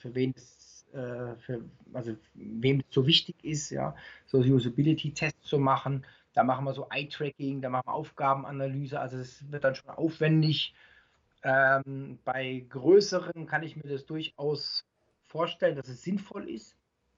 für 0.00 0.14
wen 0.14 0.32
es 0.36 0.74
äh, 0.94 1.34
für, 1.38 1.64
also 1.92 2.16
wem 2.34 2.80
es 2.80 2.86
so 2.90 3.06
wichtig 3.06 3.36
ist, 3.42 3.70
ja, 3.70 3.96
so 4.26 4.38
Usability-Tests 4.38 5.42
zu 5.42 5.58
machen. 5.58 6.06
Da 6.34 6.44
machen 6.44 6.64
wir 6.64 6.72
so 6.72 6.86
Eye-Tracking, 6.88 7.60
da 7.62 7.68
machen 7.68 7.88
wir 7.88 7.94
Aufgabenanalyse, 7.94 9.00
also 9.00 9.18
es 9.18 9.50
wird 9.50 9.64
dann 9.64 9.74
schon 9.74 9.90
aufwendig. 9.90 10.72
Ähm, 11.42 12.18
bei 12.24 12.64
größeren 12.68 13.46
kann 13.46 13.64
ich 13.64 13.76
mir 13.76 13.88
das 13.88 14.06
durchaus 14.06 14.86
vorstellen, 15.24 15.76
dass 15.76 15.88
es 15.88 16.02
sinnvoll 16.02 16.48
ist. 16.48 16.76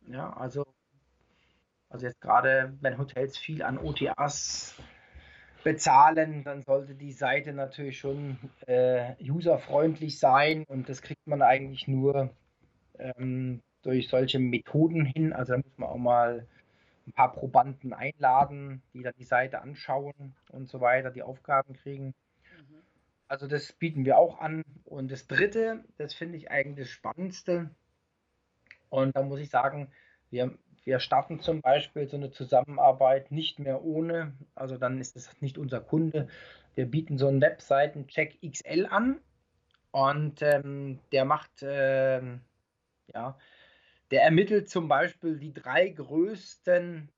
Ja, 0.08 0.32
also, 0.32 0.66
also 1.90 2.06
jetzt 2.06 2.20
gerade, 2.22 2.74
wenn 2.80 2.96
Hotels 2.96 3.36
viel 3.36 3.62
an 3.62 3.76
OTAs 3.76 4.74
bezahlen, 5.66 6.44
dann 6.44 6.62
sollte 6.62 6.94
die 6.94 7.10
Seite 7.10 7.52
natürlich 7.52 7.98
schon 7.98 8.38
äh, 8.68 9.14
userfreundlich 9.20 10.20
sein 10.20 10.62
und 10.68 10.88
das 10.88 11.02
kriegt 11.02 11.26
man 11.26 11.42
eigentlich 11.42 11.88
nur 11.88 12.30
ähm, 13.00 13.62
durch 13.82 14.08
solche 14.08 14.38
Methoden 14.38 15.04
hin. 15.04 15.32
Also 15.32 15.54
da 15.54 15.58
muss 15.58 15.76
man 15.76 15.88
auch 15.88 15.96
mal 15.96 16.46
ein 17.08 17.12
paar 17.12 17.32
Probanden 17.32 17.92
einladen, 17.92 18.80
die 18.94 19.02
dann 19.02 19.14
die 19.18 19.24
Seite 19.24 19.60
anschauen 19.60 20.36
und 20.52 20.68
so 20.68 20.80
weiter, 20.80 21.10
die 21.10 21.24
Aufgaben 21.24 21.74
kriegen. 21.74 22.14
Mhm. 22.56 22.82
Also 23.26 23.48
das 23.48 23.72
bieten 23.72 24.04
wir 24.04 24.18
auch 24.18 24.38
an. 24.38 24.62
Und 24.84 25.10
das 25.10 25.26
Dritte, 25.26 25.82
das 25.98 26.14
finde 26.14 26.38
ich 26.38 26.48
eigentlich 26.48 26.86
das 26.86 26.94
Spannendste. 26.94 27.70
Und 28.88 29.16
da 29.16 29.22
muss 29.22 29.40
ich 29.40 29.50
sagen, 29.50 29.88
wir 30.30 30.56
wir 30.86 31.00
starten 31.00 31.40
zum 31.40 31.62
Beispiel 31.62 32.08
so 32.08 32.16
eine 32.16 32.30
Zusammenarbeit 32.30 33.32
nicht 33.32 33.58
mehr 33.58 33.82
ohne, 33.82 34.32
also 34.54 34.78
dann 34.78 35.00
ist 35.00 35.16
es 35.16 35.28
nicht 35.42 35.58
unser 35.58 35.80
Kunde. 35.80 36.28
Wir 36.76 36.86
bieten 36.86 37.18
so 37.18 37.26
einen 37.26 37.40
Webseiten-Check 37.40 38.38
XL 38.40 38.86
an 38.88 39.20
und 39.90 40.42
ähm, 40.42 41.00
der 41.10 41.24
macht, 41.24 41.62
äh, 41.62 42.22
ja, 43.12 43.36
der 44.12 44.22
ermittelt 44.22 44.70
zum 44.70 44.86
Beispiel 44.86 45.40
die 45.40 45.52
drei 45.52 45.88
größten 45.88 47.10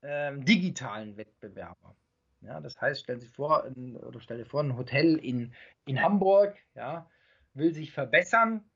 äh, 0.00 0.38
digitalen 0.38 1.18
Wettbewerber. 1.18 1.94
Ja, 2.40 2.60
das 2.60 2.80
heißt, 2.80 3.02
stellen 3.02 3.20
Sie 3.20 3.26
vor, 3.26 3.70
oder 4.06 4.20
stell 4.20 4.38
dir 4.38 4.46
vor, 4.46 4.62
ein 4.62 4.78
Hotel 4.78 5.16
in, 5.16 5.52
in 5.84 6.00
Hamburg, 6.00 6.56
ja, 6.74 7.10
will 7.52 7.74
sich 7.74 7.92
verbessern 7.92 8.67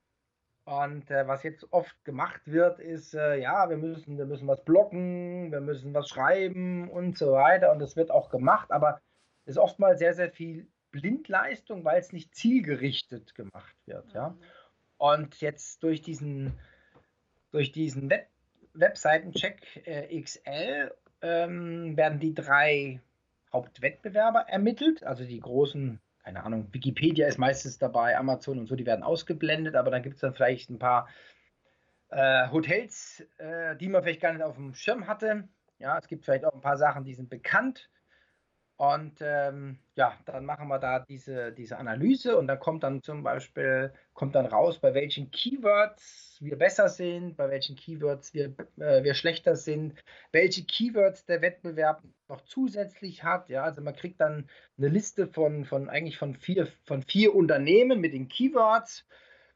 und 0.64 1.10
äh, 1.10 1.26
was 1.26 1.42
jetzt 1.42 1.72
oft 1.72 2.04
gemacht 2.04 2.40
wird, 2.44 2.78
ist, 2.78 3.14
äh, 3.14 3.36
ja, 3.40 3.68
wir 3.68 3.76
müssen, 3.76 4.16
wir 4.16 4.26
müssen 4.26 4.46
was 4.46 4.64
blocken, 4.64 5.50
wir 5.50 5.60
müssen 5.60 5.92
was 5.92 6.08
schreiben 6.08 6.88
und 6.88 7.18
so 7.18 7.32
weiter. 7.32 7.72
Und 7.72 7.80
das 7.80 7.96
wird 7.96 8.12
auch 8.12 8.30
gemacht, 8.30 8.70
aber 8.70 9.00
es 9.44 9.52
ist 9.52 9.58
oftmals 9.58 9.98
sehr, 9.98 10.14
sehr 10.14 10.30
viel 10.30 10.68
Blindleistung, 10.92 11.84
weil 11.84 11.98
es 11.98 12.12
nicht 12.12 12.34
zielgerichtet 12.34 13.34
gemacht 13.34 13.74
wird. 13.86 14.06
Mhm. 14.06 14.14
Ja? 14.14 14.36
Und 14.98 15.40
jetzt 15.40 15.82
durch 15.82 16.00
diesen, 16.00 16.52
durch 17.50 17.72
diesen 17.72 18.08
Web 18.08 18.28
Webseitencheck 18.74 19.82
äh, 19.84 20.22
XL 20.22 20.94
ähm, 21.20 21.94
werden 21.94 22.20
die 22.20 22.32
drei 22.32 23.00
Hauptwettbewerber 23.52 24.46
ermittelt, 24.48 25.04
also 25.04 25.24
die 25.24 25.40
großen 25.40 26.00
keine 26.22 26.44
Ahnung, 26.44 26.72
Wikipedia 26.72 27.26
ist 27.26 27.38
meistens 27.38 27.78
dabei, 27.78 28.16
Amazon 28.16 28.58
und 28.58 28.66
so, 28.66 28.76
die 28.76 28.86
werden 28.86 29.02
ausgeblendet, 29.02 29.74
aber 29.74 29.90
dann 29.90 30.02
gibt 30.02 30.14
es 30.16 30.20
dann 30.20 30.34
vielleicht 30.34 30.70
ein 30.70 30.78
paar 30.78 31.08
äh, 32.10 32.48
Hotels, 32.50 33.24
äh, 33.38 33.76
die 33.76 33.88
man 33.88 34.02
vielleicht 34.02 34.20
gar 34.20 34.32
nicht 34.32 34.42
auf 34.42 34.56
dem 34.56 34.74
Schirm 34.74 35.06
hatte. 35.06 35.48
Ja, 35.78 35.98
es 35.98 36.06
gibt 36.06 36.24
vielleicht 36.24 36.44
auch 36.44 36.54
ein 36.54 36.60
paar 36.60 36.76
Sachen, 36.76 37.04
die 37.04 37.14
sind 37.14 37.28
bekannt. 37.28 37.90
Und 38.82 39.20
ähm, 39.20 39.78
ja, 39.94 40.18
dann 40.24 40.44
machen 40.44 40.66
wir 40.66 40.80
da 40.80 40.98
diese, 40.98 41.52
diese 41.52 41.78
Analyse 41.78 42.36
und 42.36 42.48
dann 42.48 42.58
kommt 42.58 42.82
dann 42.82 43.00
zum 43.00 43.22
Beispiel, 43.22 43.92
kommt 44.12 44.34
dann 44.34 44.46
raus, 44.46 44.80
bei 44.80 44.92
welchen 44.92 45.30
Keywords 45.30 46.38
wir 46.40 46.58
besser 46.58 46.88
sind, 46.88 47.36
bei 47.36 47.48
welchen 47.48 47.76
Keywords 47.76 48.34
wir, 48.34 48.46
äh, 48.80 49.04
wir 49.04 49.14
schlechter 49.14 49.54
sind, 49.54 50.02
welche 50.32 50.64
Keywords 50.64 51.24
der 51.26 51.42
Wettbewerb 51.42 52.02
noch 52.26 52.40
zusätzlich 52.40 53.22
hat. 53.22 53.48
Ja, 53.50 53.62
also 53.62 53.82
man 53.82 53.94
kriegt 53.94 54.20
dann 54.20 54.48
eine 54.76 54.88
Liste 54.88 55.28
von, 55.28 55.64
von 55.64 55.88
eigentlich 55.88 56.18
von 56.18 56.34
vier, 56.34 56.66
von 56.84 57.04
vier 57.04 57.36
Unternehmen 57.36 58.00
mit 58.00 58.14
den 58.14 58.26
Keywords. 58.26 59.06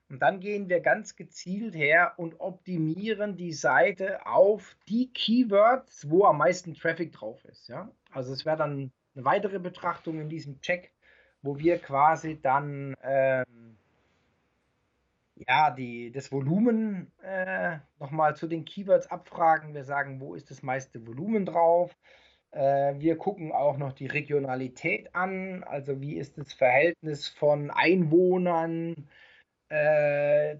Und 0.08 0.22
dann 0.22 0.38
gehen 0.38 0.68
wir 0.68 0.78
ganz 0.78 1.16
gezielt 1.16 1.74
her 1.74 2.12
und 2.16 2.38
optimieren 2.38 3.36
die 3.36 3.54
Seite 3.54 4.24
auf 4.24 4.76
die 4.86 5.12
Keywords, 5.12 6.08
wo 6.08 6.26
am 6.26 6.38
meisten 6.38 6.74
Traffic 6.74 7.10
drauf 7.12 7.44
ist. 7.46 7.66
Ja? 7.66 7.90
Also 8.12 8.32
es 8.32 8.46
wäre 8.46 8.58
dann 8.58 8.92
eine 9.16 9.24
weitere 9.24 9.58
Betrachtung 9.58 10.20
in 10.20 10.28
diesem 10.28 10.60
Check, 10.60 10.92
wo 11.42 11.58
wir 11.58 11.78
quasi 11.78 12.40
dann 12.40 12.94
ähm, 13.02 13.76
ja, 15.48 15.70
die, 15.70 16.10
das 16.12 16.32
Volumen 16.32 17.12
äh, 17.22 17.78
nochmal 17.98 18.36
zu 18.36 18.46
den 18.46 18.64
Keywords 18.64 19.10
abfragen. 19.10 19.74
Wir 19.74 19.84
sagen, 19.84 20.20
wo 20.20 20.34
ist 20.34 20.50
das 20.50 20.62
meiste 20.62 21.06
Volumen 21.06 21.44
drauf? 21.44 21.94
Äh, 22.52 22.94
wir 22.98 23.16
gucken 23.16 23.52
auch 23.52 23.76
noch 23.76 23.92
die 23.92 24.06
Regionalität 24.06 25.14
an, 25.14 25.62
also 25.64 26.00
wie 26.00 26.16
ist 26.16 26.38
das 26.38 26.52
Verhältnis 26.52 27.28
von 27.28 27.70
Einwohnern 27.70 29.08
äh, 29.68 30.56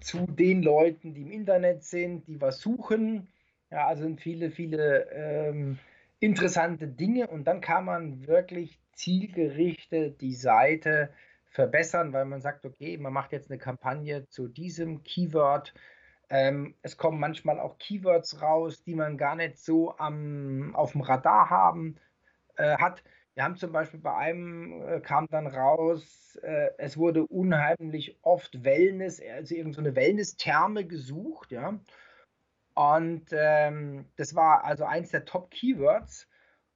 zu 0.00 0.26
den 0.26 0.62
Leuten, 0.62 1.14
die 1.14 1.22
im 1.22 1.30
Internet 1.30 1.84
sind, 1.84 2.26
die 2.26 2.40
was 2.40 2.60
suchen. 2.60 3.28
Ja, 3.70 3.86
also 3.86 4.02
sind 4.04 4.20
viele, 4.20 4.50
viele 4.50 5.10
ähm, 5.12 5.78
interessante 6.20 6.88
Dinge 6.88 7.28
und 7.28 7.44
dann 7.44 7.60
kann 7.60 7.84
man 7.84 8.26
wirklich 8.26 8.80
zielgerichtet 8.92 10.20
die 10.20 10.34
Seite 10.34 11.10
verbessern, 11.50 12.12
weil 12.12 12.24
man 12.24 12.40
sagt, 12.40 12.64
okay, 12.64 12.96
man 12.98 13.12
macht 13.12 13.32
jetzt 13.32 13.50
eine 13.50 13.58
Kampagne 13.58 14.28
zu 14.28 14.48
diesem 14.48 15.02
Keyword. 15.02 15.74
Ähm, 16.30 16.74
es 16.82 16.96
kommen 16.96 17.18
manchmal 17.18 17.58
auch 17.58 17.78
Keywords 17.78 18.42
raus, 18.42 18.82
die 18.82 18.94
man 18.94 19.16
gar 19.16 19.36
nicht 19.36 19.58
so 19.58 19.96
am, 19.98 20.74
auf 20.74 20.92
dem 20.92 21.00
Radar 21.00 21.48
haben, 21.48 21.96
äh, 22.56 22.76
hat. 22.76 23.02
Wir 23.34 23.44
haben 23.44 23.56
zum 23.56 23.72
Beispiel 23.72 24.00
bei 24.00 24.14
einem 24.14 24.82
äh, 24.82 25.00
kam 25.00 25.28
dann 25.28 25.46
raus, 25.46 26.36
äh, 26.42 26.70
es 26.76 26.96
wurde 26.96 27.24
unheimlich 27.24 28.18
oft 28.22 28.64
Wellness, 28.64 29.20
also 29.20 29.54
irgendeine 29.54 29.90
so 29.90 29.96
Wellness-Therme 29.96 30.84
gesucht, 30.84 31.52
ja. 31.52 31.78
Und 32.78 33.26
ähm, 33.32 34.04
das 34.14 34.36
war 34.36 34.62
also 34.62 34.84
eins 34.84 35.10
der 35.10 35.24
Top-Keywords. 35.24 36.28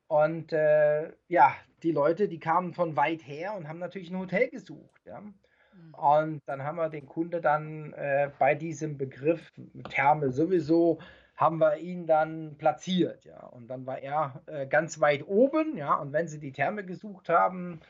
Und 0.08 0.52
äh, 0.52 1.12
ja, 1.28 1.54
die 1.84 1.92
Leute, 1.92 2.26
die 2.26 2.40
kamen 2.40 2.74
von 2.74 2.96
weit 2.96 3.24
her 3.24 3.54
und 3.54 3.68
haben 3.68 3.78
natürlich 3.78 4.10
ein 4.10 4.18
Hotel 4.18 4.50
gesucht. 4.50 5.00
Ja. 5.06 5.20
Mhm. 5.20 5.94
Und 5.94 6.42
dann 6.46 6.64
haben 6.64 6.74
wir 6.74 6.88
den 6.88 7.06
Kunde 7.06 7.40
dann 7.40 7.92
äh, 7.92 8.32
bei 8.36 8.56
diesem 8.56 8.98
Begriff 8.98 9.52
Therme 9.90 10.32
sowieso, 10.32 10.98
haben 11.36 11.58
wir 11.58 11.76
ihn 11.76 12.08
dann 12.08 12.56
platziert, 12.58 13.24
ja. 13.24 13.38
Und 13.38 13.68
dann 13.68 13.86
war 13.86 14.00
er 14.00 14.42
äh, 14.46 14.66
ganz 14.66 15.00
weit 15.00 15.24
oben, 15.28 15.76
ja. 15.76 15.94
Und 15.94 16.12
wenn 16.12 16.26
sie 16.26 16.40
die 16.40 16.52
Therme 16.52 16.84
gesucht 16.84 17.28
haben, 17.28 17.80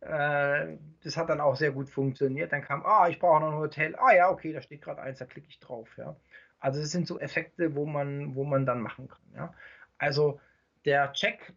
äh, 0.00 0.76
das 1.04 1.16
hat 1.16 1.28
dann 1.28 1.40
auch 1.40 1.54
sehr 1.54 1.70
gut 1.70 1.88
funktioniert. 1.88 2.50
Dann 2.52 2.62
kam, 2.62 2.84
ah, 2.84 3.08
ich 3.08 3.20
brauche 3.20 3.40
noch 3.40 3.52
ein 3.52 3.58
Hotel. 3.58 3.94
Ah 3.94 4.12
ja, 4.12 4.28
okay, 4.28 4.52
da 4.52 4.60
steht 4.60 4.82
gerade 4.82 5.00
eins, 5.00 5.20
da 5.20 5.24
klicke 5.24 5.48
ich 5.48 5.60
drauf, 5.60 5.88
ja. 5.96 6.16
Also 6.60 6.80
das 6.80 6.90
sind 6.90 7.06
so 7.06 7.18
Effekte, 7.18 7.74
wo 7.74 7.86
man, 7.86 8.34
wo 8.34 8.44
man 8.44 8.66
dann 8.66 8.80
machen 8.80 9.08
kann, 9.08 9.22
ja. 9.34 9.54
Also 9.98 10.40
der 10.84 11.12
Check 11.12 11.52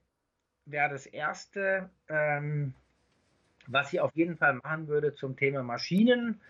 wäre 0.65 0.89
das 0.89 1.05
erste, 1.05 1.89
ähm, 2.09 2.73
was 3.67 3.93
ich 3.93 3.99
auf 3.99 4.15
jeden 4.15 4.37
Fall 4.37 4.55
machen 4.55 4.87
würde 4.87 5.13
zum 5.15 5.35
Thema 5.37 5.63
Maschinen. 5.63 6.41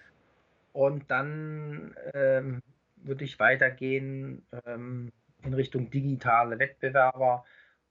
Und 0.71 1.11
dann 1.11 1.95
ähm, 2.13 2.61
würde 2.95 3.25
ich 3.25 3.39
weitergehen 3.39 4.45
ähm, 4.65 5.11
in 5.43 5.53
Richtung 5.53 5.89
digitale 5.91 6.57
Wettbewerber 6.57 7.45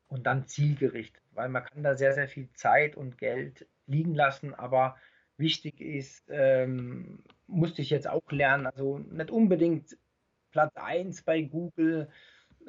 und 0.09 0.27
dann 0.27 0.47
zielgerichtet, 0.47 1.23
weil 1.33 1.49
man 1.49 1.65
kann 1.65 1.83
da 1.83 1.97
sehr, 1.97 2.13
sehr 2.13 2.29
viel 2.29 2.49
Zeit 2.55 2.97
und 2.97 3.19
Geld 3.19 3.67
liegen 3.87 4.15
lassen, 4.15 4.55
aber 4.55 4.97
wichtig 5.37 5.81
ist, 5.81 6.25
ähm, 6.29 7.21
musste 7.47 7.83
ich 7.83 7.91
jetzt 7.91 8.09
auch 8.09 8.31
lernen, 8.31 8.67
also 8.67 8.99
nicht 8.99 9.31
unbedingt 9.31 9.97
Platz 10.53 10.77
1 10.77 11.23
bei 11.23 11.43
Google. 11.43 12.09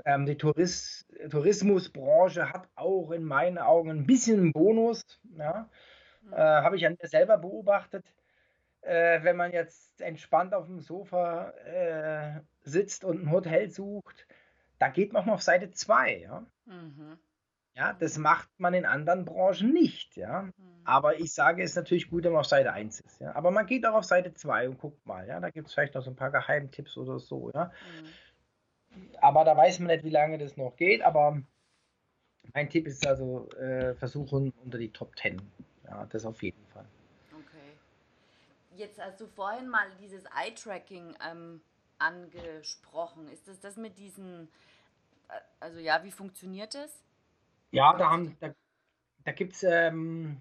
Ähm, 0.05 0.25
die 0.25 0.37
Tourist 0.37 1.05
Tourismusbranche 1.29 2.51
hat 2.51 2.67
auch 2.75 3.11
in 3.11 3.23
meinen 3.23 3.59
Augen 3.59 3.91
ein 3.91 4.07
bisschen 4.07 4.39
einen 4.39 4.53
Bonus. 4.53 5.03
Ja? 5.37 5.69
Mhm. 6.23 6.33
Äh, 6.33 6.37
Habe 6.37 6.77
ich 6.77 6.85
an 6.87 6.97
mir 6.99 7.07
selber 7.07 7.37
beobachtet. 7.37 8.05
Äh, 8.81 9.23
wenn 9.23 9.37
man 9.37 9.51
jetzt 9.51 10.01
entspannt 10.01 10.53
auf 10.53 10.65
dem 10.65 10.79
Sofa 10.81 11.51
äh, 11.65 12.41
sitzt 12.63 13.05
und 13.05 13.23
ein 13.23 13.31
Hotel 13.31 13.69
sucht, 13.69 14.27
da 14.79 14.89
geht 14.89 15.13
man 15.13 15.29
auf 15.29 15.41
Seite 15.41 15.71
2. 15.71 16.17
Ja? 16.17 16.45
Mhm. 16.65 17.19
Ja, 17.75 17.93
das 17.93 18.17
macht 18.17 18.49
man 18.57 18.75
in 18.75 18.85
anderen 18.85 19.25
Branchen 19.25 19.73
nicht, 19.73 20.15
ja. 20.15 20.43
Mhm. 20.43 20.53
Aber 20.85 21.19
ich 21.19 21.33
sage, 21.33 21.63
es 21.63 21.71
ist 21.71 21.75
natürlich 21.75 22.09
gut, 22.09 22.23
wenn 22.23 22.31
man 22.31 22.41
auf 22.41 22.47
Seite 22.47 22.71
1 22.71 22.99
ist, 23.01 23.19
ja. 23.19 23.35
Aber 23.35 23.49
man 23.49 23.65
geht 23.65 23.85
auch 23.85 23.95
auf 23.95 24.03
Seite 24.03 24.33
2 24.33 24.69
und 24.69 24.77
guckt 24.77 25.05
mal, 25.05 25.27
ja. 25.27 25.39
Da 25.39 25.49
gibt 25.49 25.67
es 25.67 25.73
vielleicht 25.73 25.95
noch 25.95 26.03
so 26.03 26.11
ein 26.11 26.15
paar 26.15 26.31
Geheimtipps 26.31 26.97
oder 26.97 27.19
so, 27.19 27.51
ja. 27.53 27.71
Mhm. 28.91 29.07
Aber 29.21 29.43
da 29.43 29.57
weiß 29.57 29.79
man 29.79 29.87
nicht, 29.87 30.03
wie 30.03 30.11
lange 30.11 30.37
das 30.37 30.55
noch 30.55 30.75
geht. 30.75 31.01
Aber 31.01 31.41
mein 32.53 32.69
Tipp 32.69 32.85
ist 32.85 33.07
also, 33.07 33.49
äh, 33.51 33.95
versuchen 33.95 34.53
unter 34.63 34.77
die 34.77 34.91
Top 34.91 35.17
10. 35.17 35.41
Ja, 35.85 36.05
das 36.05 36.25
auf 36.25 36.43
jeden 36.43 36.65
Fall. 36.67 36.85
Okay. 37.31 37.77
Jetzt 38.75 39.01
hast 39.01 39.19
du 39.19 39.25
vorhin 39.25 39.67
mal 39.67 39.87
dieses 39.99 40.25
Eye-Tracking 40.25 41.15
ähm, 41.27 41.61
angesprochen. 41.97 43.29
Ist 43.29 43.47
das 43.47 43.59
das 43.59 43.77
mit 43.77 43.97
diesen, 43.97 44.47
äh, 45.29 45.39
also 45.59 45.79
ja, 45.79 46.03
wie 46.03 46.11
funktioniert 46.11 46.75
das? 46.75 47.03
Ja, 47.73 47.93
da, 47.97 48.11
haben, 48.11 48.37
da, 48.39 48.53
da 49.25 49.31
gibt 49.31 49.53
es 49.53 49.63
ähm, 49.63 50.39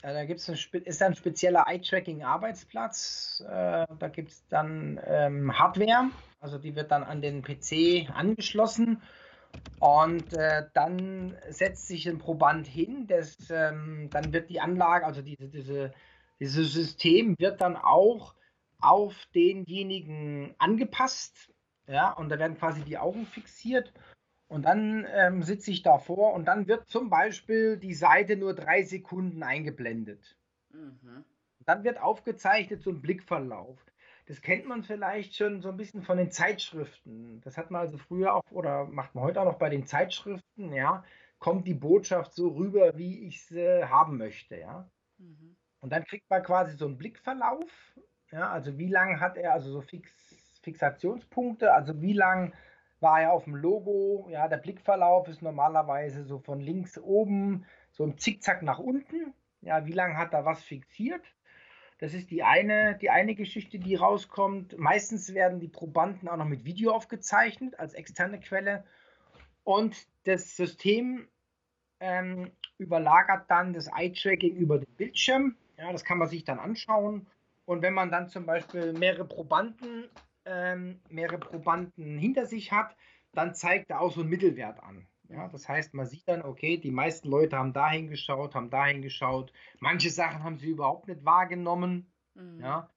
da 0.00 0.24
gibt's 0.24 0.48
ein, 0.48 0.56
ein 1.00 1.14
spezieller 1.16 1.64
Eye-Tracking-Arbeitsplatz. 1.66 3.42
Äh, 3.48 3.86
da 3.98 4.08
gibt 4.08 4.30
es 4.30 4.46
dann 4.46 5.00
ähm, 5.04 5.58
Hardware, 5.58 6.10
also 6.38 6.58
die 6.58 6.76
wird 6.76 6.92
dann 6.92 7.02
an 7.02 7.20
den 7.20 7.42
PC 7.42 8.08
angeschlossen. 8.14 9.02
Und 9.80 10.32
äh, 10.34 10.68
dann 10.74 11.36
setzt 11.48 11.88
sich 11.88 12.08
ein 12.08 12.18
Proband 12.18 12.68
hin, 12.68 13.08
das, 13.08 13.36
ähm, 13.50 14.10
dann 14.12 14.32
wird 14.32 14.48
die 14.48 14.60
Anlage, 14.60 15.04
also 15.04 15.22
diese, 15.22 15.48
diese, 15.48 15.92
dieses 16.38 16.72
System 16.72 17.34
wird 17.40 17.60
dann 17.60 17.76
auch 17.76 18.36
auf 18.80 19.14
denjenigen 19.34 20.54
angepasst. 20.58 21.52
Ja, 21.88 22.12
und 22.12 22.28
da 22.28 22.38
werden 22.38 22.56
quasi 22.56 22.82
die 22.82 22.98
Augen 22.98 23.26
fixiert 23.26 23.92
und 24.48 24.62
dann 24.62 25.06
ähm, 25.12 25.42
sitze 25.42 25.70
ich 25.70 25.82
davor 25.82 26.34
und 26.34 26.44
dann 26.46 26.68
wird 26.68 26.88
zum 26.88 27.10
Beispiel 27.10 27.76
die 27.76 27.94
Seite 27.94 28.36
nur 28.36 28.54
drei 28.54 28.82
Sekunden 28.82 29.42
eingeblendet. 29.42 30.36
Mhm. 30.70 31.24
Dann 31.64 31.82
wird 31.82 32.00
aufgezeichnet 32.00 32.82
so 32.82 32.90
ein 32.90 33.02
Blickverlauf. 33.02 33.78
Das 34.26 34.40
kennt 34.40 34.66
man 34.66 34.82
vielleicht 34.82 35.36
schon 35.36 35.60
so 35.62 35.68
ein 35.68 35.76
bisschen 35.76 36.02
von 36.02 36.16
den 36.16 36.30
Zeitschriften. 36.30 37.40
Das 37.42 37.56
hat 37.56 37.70
man 37.70 37.80
also 37.80 37.96
früher 37.96 38.34
auch 38.34 38.50
oder 38.50 38.86
macht 38.86 39.14
man 39.14 39.24
heute 39.24 39.40
auch 39.40 39.44
noch 39.44 39.58
bei 39.58 39.68
den 39.68 39.86
Zeitschriften, 39.86 40.72
ja. 40.72 41.04
Kommt 41.38 41.66
die 41.66 41.74
Botschaft 41.74 42.32
so 42.34 42.48
rüber, 42.48 42.96
wie 42.96 43.26
ich 43.26 43.44
sie 43.44 43.84
haben 43.84 44.16
möchte, 44.16 44.56
ja. 44.56 44.88
Mhm. 45.18 45.56
Und 45.80 45.90
dann 45.90 46.04
kriegt 46.04 46.28
man 46.30 46.42
quasi 46.42 46.76
so 46.76 46.86
einen 46.86 46.98
Blickverlauf, 46.98 47.70
ja. 48.32 48.50
Also 48.50 48.78
wie 48.78 48.88
lange 48.88 49.20
hat 49.20 49.36
er, 49.36 49.52
also 49.52 49.70
so 49.70 49.80
Fix, 49.80 50.10
Fixationspunkte, 50.62 51.72
also 51.72 52.00
wie 52.00 52.14
lange 52.14 52.52
war 53.06 53.22
ja 53.22 53.30
auf 53.30 53.44
dem 53.44 53.54
Logo, 53.54 54.26
ja, 54.30 54.48
der 54.48 54.56
Blickverlauf 54.56 55.28
ist 55.28 55.40
normalerweise 55.40 56.24
so 56.24 56.40
von 56.40 56.58
links 56.60 56.98
oben, 56.98 57.64
so 57.92 58.02
im 58.02 58.18
Zickzack 58.18 58.62
nach 58.62 58.80
unten. 58.80 59.32
Ja, 59.60 59.86
wie 59.86 59.92
lange 59.92 60.18
hat 60.18 60.34
da 60.34 60.44
was 60.44 60.64
fixiert? 60.64 61.22
Das 61.98 62.14
ist 62.14 62.32
die 62.32 62.42
eine, 62.42 62.98
die 62.98 63.08
eine 63.08 63.36
Geschichte, 63.36 63.78
die 63.78 63.94
rauskommt. 63.94 64.76
Meistens 64.76 65.32
werden 65.34 65.60
die 65.60 65.68
Probanden 65.68 66.28
auch 66.28 66.36
noch 66.36 66.46
mit 66.46 66.64
Video 66.64 66.92
aufgezeichnet 66.92 67.78
als 67.78 67.94
externe 67.94 68.40
Quelle. 68.40 68.84
Und 69.62 69.96
das 70.24 70.56
System 70.56 71.28
ähm, 72.00 72.50
überlagert 72.76 73.48
dann 73.48 73.72
das 73.72 73.86
Eye-Tracking 73.86 74.56
über 74.56 74.78
den 74.78 74.92
Bildschirm. 74.96 75.54
Ja, 75.78 75.92
das 75.92 76.04
kann 76.04 76.18
man 76.18 76.28
sich 76.28 76.42
dann 76.42 76.58
anschauen. 76.58 77.28
Und 77.66 77.82
wenn 77.82 77.94
man 77.94 78.10
dann 78.10 78.28
zum 78.28 78.46
Beispiel 78.46 78.92
mehrere 78.92 79.24
Probanden 79.24 80.08
ähm, 80.46 81.00
mehrere 81.08 81.38
Probanden 81.38 82.18
hinter 82.18 82.46
sich 82.46 82.72
hat, 82.72 82.96
dann 83.32 83.54
zeigt 83.54 83.90
er 83.90 84.00
auch 84.00 84.12
so 84.12 84.20
einen 84.20 84.30
Mittelwert 84.30 84.82
an. 84.82 85.06
Ja, 85.28 85.48
das 85.48 85.68
heißt, 85.68 85.92
man 85.94 86.06
sieht 86.06 86.28
dann, 86.28 86.42
okay, 86.42 86.76
die 86.78 86.90
meisten 86.90 87.28
Leute 87.28 87.56
haben 87.56 87.72
dahin 87.72 88.08
geschaut, 88.08 88.54
haben 88.54 88.70
dahin 88.70 89.02
geschaut. 89.02 89.52
Manche 89.80 90.10
Sachen 90.10 90.44
haben 90.44 90.58
sie 90.58 90.70
überhaupt 90.70 91.08
nicht 91.08 91.24
wahrgenommen. 91.24 92.12
Mhm. 92.34 92.60
Ja. 92.60 92.90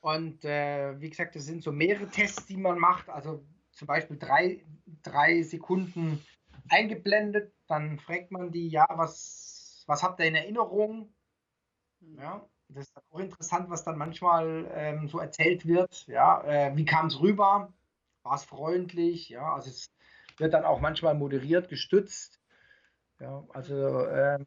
Und 0.00 0.44
äh, 0.44 1.00
wie 1.00 1.10
gesagt, 1.10 1.36
das 1.36 1.44
sind 1.44 1.62
so 1.62 1.72
mehrere 1.72 2.08
Tests, 2.08 2.46
die 2.46 2.56
man 2.56 2.78
macht. 2.78 3.08
Also 3.08 3.44
zum 3.72 3.86
Beispiel 3.86 4.18
drei, 4.18 4.64
drei 5.02 5.42
Sekunden 5.42 6.24
eingeblendet, 6.68 7.52
dann 7.68 7.98
fragt 7.98 8.32
man 8.32 8.50
die, 8.50 8.68
ja, 8.68 8.86
was, 8.88 9.84
was 9.86 10.02
habt 10.02 10.20
ihr 10.20 10.26
in 10.26 10.34
Erinnerung? 10.34 11.14
Mhm. 12.00 12.18
Ja, 12.18 12.48
das 12.74 12.88
ist 12.88 12.96
auch 13.10 13.18
interessant, 13.18 13.70
was 13.70 13.84
dann 13.84 13.98
manchmal 13.98 14.70
ähm, 14.74 15.08
so 15.08 15.18
erzählt 15.18 15.66
wird. 15.66 16.06
Ja, 16.06 16.42
äh, 16.44 16.76
wie 16.76 16.84
kam 16.84 17.06
es 17.06 17.20
rüber? 17.20 17.72
War 18.22 18.34
es 18.34 18.44
freundlich? 18.44 19.28
Ja, 19.28 19.54
also 19.54 19.70
es 19.70 19.90
wird 20.38 20.54
dann 20.54 20.64
auch 20.64 20.80
manchmal 20.80 21.14
moderiert, 21.14 21.68
gestützt. 21.68 22.40
Ja, 23.18 23.44
also 23.52 24.04
äh, 24.04 24.38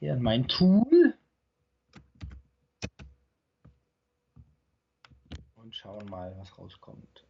Hier 0.00 0.14
in 0.14 0.22
mein 0.22 0.48
Tool. 0.48 1.14
Und 5.56 5.74
schauen 5.74 6.08
mal, 6.08 6.34
was 6.38 6.56
rauskommt. 6.56 7.26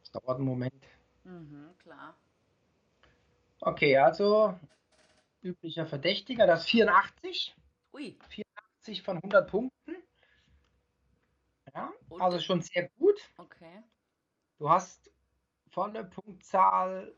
Das 0.00 0.12
dauert 0.12 0.38
einen 0.38 0.46
Moment. 0.46 0.82
Mhm, 1.24 1.74
klar. 1.80 2.16
Okay, 3.60 3.98
also 3.98 4.58
üblicher 5.42 5.84
Verdächtiger, 5.84 6.46
das 6.46 6.64
84. 6.64 7.54
Ui, 7.92 8.18
80 8.78 9.02
von 9.02 9.16
100 9.18 9.50
Punkten. 9.50 9.96
Ja, 11.74 11.92
Und- 12.08 12.20
also 12.20 12.38
schon 12.40 12.60
sehr 12.62 12.88
gut. 12.98 13.18
okay. 13.38 13.82
Du 14.58 14.68
hast 14.68 15.10
volle 15.70 16.04
Punktzahl 16.04 17.14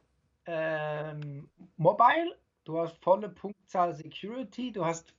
ähm, 0.46 1.48
Mobile, 1.76 2.38
du 2.64 2.78
hast 2.78 2.96
volle 3.02 3.28
Punktzahl 3.28 3.94
Security, 3.94 4.70
du 4.72 4.84
hast 4.84 5.14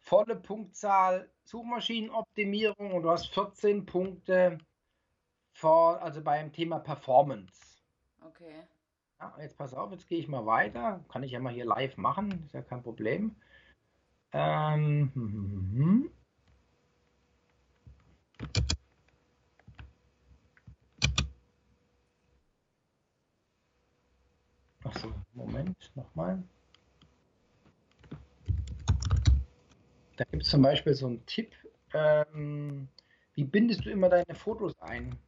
volle 0.00 0.36
Punktzahl 0.36 1.30
Suchmaschinenoptimierung 1.44 2.92
und 2.92 3.02
du 3.02 3.10
hast 3.10 3.28
14 3.32 3.86
Punkte 3.86 4.58
vor, 5.52 6.02
also 6.02 6.22
beim 6.22 6.52
Thema 6.52 6.78
Performance. 6.80 7.78
Okay. 8.20 8.62
Ja, 9.20 9.34
jetzt 9.40 9.56
pass 9.56 9.72
auf, 9.72 9.92
jetzt 9.92 10.08
gehe 10.08 10.18
ich 10.18 10.28
mal 10.28 10.44
weiter. 10.44 11.04
Kann 11.08 11.22
ich 11.22 11.32
ja 11.32 11.40
mal 11.40 11.52
hier 11.52 11.64
live 11.64 11.96
machen, 11.96 12.42
ist 12.46 12.52
ja 12.54 12.62
kein 12.62 12.82
Problem. 12.82 13.36
Ähm, 14.32 15.10
hm, 15.14 15.32
hm, 15.32 15.50
hm, 15.50 15.78
hm. 15.78 16.10
Achso, 24.84 25.23
Moment, 25.34 25.90
nochmal. 25.94 26.42
Da 30.16 30.24
gibt 30.24 30.44
es 30.44 30.50
zum 30.50 30.62
Beispiel 30.62 30.94
so 30.94 31.06
einen 31.06 31.26
Tipp. 31.26 31.54
Ähm, 31.92 32.88
wie 33.34 33.44
bindest 33.44 33.84
du 33.84 33.90
immer 33.90 34.08
deine 34.08 34.34
Fotos 34.34 34.78
ein? 34.80 35.18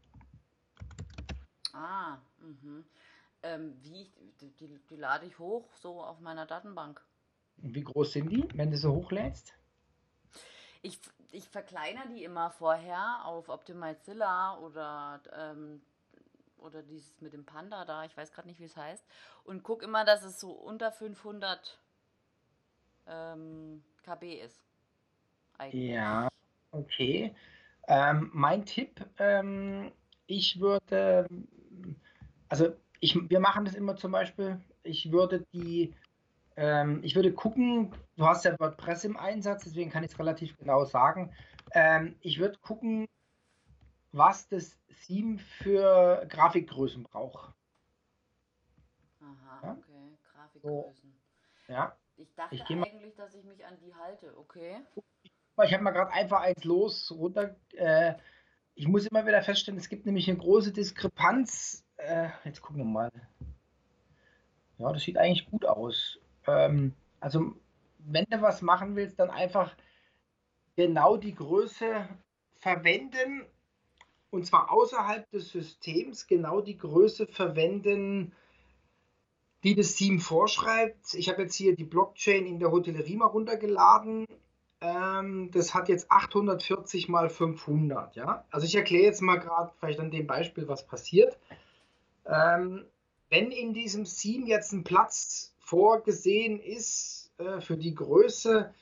Ah, 1.73 2.19
mhm. 2.39 2.85
Ähm, 3.43 3.77
wie 3.83 4.11
die, 4.41 4.51
die, 4.57 4.79
die 4.89 4.97
lade 4.97 5.27
ich 5.27 5.39
hoch, 5.39 5.69
so 5.75 6.01
auf 6.03 6.21
meiner 6.21 6.47
Datenbank. 6.47 7.05
Und 7.63 7.75
wie 7.75 7.83
groß 7.83 8.13
sind 8.13 8.31
die, 8.31 8.49
wenn 8.55 8.71
du 8.71 8.77
sie 8.77 8.91
hochlädst? 8.91 9.55
Ich, 10.83 11.01
ich 11.33 11.49
verkleinere 11.49 12.09
die 12.09 12.23
immer 12.23 12.51
vorher 12.51 13.25
auf 13.25 13.49
Optimizilla 13.49 14.59
oder, 14.59 15.21
ähm, 15.33 15.83
oder 16.59 16.83
dieses 16.83 17.21
mit 17.21 17.33
dem 17.33 17.45
Panda 17.45 17.85
da, 17.85 18.05
ich 18.05 18.17
weiß 18.17 18.33
gerade 18.33 18.49
nicht, 18.49 18.61
wie 18.61 18.65
es 18.65 18.77
heißt. 18.77 19.05
Und 19.45 19.63
gucke 19.63 19.85
immer, 19.85 20.05
dass 20.05 20.23
es 20.23 20.41
so 20.41 20.51
unter 20.51 20.93
500 20.93 21.79
ähm, 23.07 23.83
KB 24.03 24.41
ist. 24.41 24.61
Eigentlich. 25.59 25.91
Ja, 25.91 26.29
okay. 26.73 27.35
Ähm, 27.89 28.31
mein 28.33 28.65
Tipp, 28.65 29.05
ähm, 29.19 29.93
ich 30.27 30.61
würde, 30.61 31.29
also 32.49 32.75
ich, 33.01 33.17
wir 33.29 33.41
machen 33.41 33.65
das 33.65 33.75
immer 33.75 33.97
zum 33.97 34.13
Beispiel, 34.13 34.61
ich 34.83 35.13
würde 35.13 35.47
die, 35.53 35.95
ähm, 36.57 37.01
ich 37.05 37.15
würde 37.15 37.33
gucken, 37.33 37.95
du 38.17 38.27
hast 38.27 38.45
ja 38.45 38.59
WordPress 38.59 39.05
im 39.05 39.17
Einsatz, 39.17 39.65
deswegen 39.65 39.91
kann 39.91 40.03
ich 40.05 40.13
es 40.13 40.19
relativ 40.19 40.57
genau 40.59 40.85
sagen. 40.85 41.33
Ähm, 41.73 42.17
ich 42.21 42.39
würde 42.39 42.59
gucken, 42.59 43.07
was 44.17 44.49
das 44.49 44.79
Theme 45.07 45.39
für 45.39 46.27
Grafikgrößen 46.29 47.03
braucht. 47.03 47.55
Aha, 49.21 49.61
Ja? 49.63 49.73
okay. 49.73 50.19
Grafikgrößen. 50.33 51.13
Ja, 51.69 51.97
Ich 52.17 52.35
dachte 52.35 52.55
Ich 52.55 52.63
eigentlich, 52.71 53.15
dass 53.17 53.35
ich 53.35 53.45
mich 53.45 53.65
an 53.65 53.77
die 53.81 53.95
halte, 53.95 54.37
okay. 54.39 54.77
ich 55.65 55.73
habe 55.73 55.83
mal 55.83 55.91
gerade 55.91 56.13
einfach 56.13 56.41
eins 56.41 56.65
los 56.65 57.11
runter. 57.11 57.57
Äh, 57.75 58.15
ich 58.75 58.89
muss 58.89 59.07
immer 59.07 59.27
wieder 59.27 59.43
feststellen, 59.43 59.79
es 59.79 59.89
gibt 59.89 60.07
nämlich 60.07 60.29
eine 60.29 60.39
große 60.39 60.73
Diskrepanz. 60.73 61.85
Äh, 61.97 62.29
jetzt 62.45 62.61
gucken 62.61 62.79
wir 62.79 62.85
mal. 62.85 63.11
Ja, 64.79 64.93
das 64.93 65.03
sieht 65.03 65.17
eigentlich 65.17 65.51
gut 65.51 65.65
aus. 65.65 66.19
Ähm, 66.47 66.95
also, 67.21 67.55
wenn 67.99 68.27
du 68.29 68.43
was 68.43 68.63
machen 68.63 68.95
willst, 68.97 69.19
dann 69.19 69.31
einfach 69.31 69.75
genau 70.77 71.17
die 71.17 71.35
Größe 71.35 72.07
verwenden. 72.57 73.47
Und 74.31 74.47
zwar 74.47 74.73
außerhalb 74.73 75.31
des 75.31 75.51
Systems 75.51 76.27
genau 76.27 76.61
die 76.61 76.77
Größe 76.77 77.27
verwenden, 77.27 78.33
die 79.63 79.75
das 79.75 79.95
Team 79.95 80.21
vorschreibt. 80.21 81.15
Ich 81.15 81.29
habe 81.29 81.43
jetzt 81.43 81.55
hier 81.55 81.75
die 81.75 81.85
Blockchain 81.85 82.47
in 82.47 82.59
der 82.59 82.71
Hotellerie 82.71 83.17
mal 83.17 83.27
runtergeladen. 83.27 84.27
Ähm, 84.81 85.51
das 85.53 85.75
hat 85.75 85.89
jetzt 85.89 86.11
840 86.11 87.09
mal 87.09 87.31
500, 87.31 88.15
ja. 88.17 88.45
Also 88.51 88.67
ich 88.67 88.75
erkläre 88.75 89.05
jetzt 89.05 89.23
mal 89.23 89.37
gerade 89.37 89.73
vielleicht 89.79 90.01
an 90.01 90.11
dem 90.11 90.27
Beispiel, 90.27 90.69
was 90.69 90.87
passiert. 90.87 91.39
Ähm, 92.27 92.85
wenn 93.31 93.51
in 93.51 93.73
diesem 93.73 94.05
Theme 94.05 94.47
jetzt 94.47 94.73
ein 94.73 94.85
Platz 94.85 95.55
vorgesehen 95.59 96.61
ist 96.61 97.33
äh, 97.39 97.61
für 97.61 97.77
die 97.77 97.95
Größe 97.95 98.73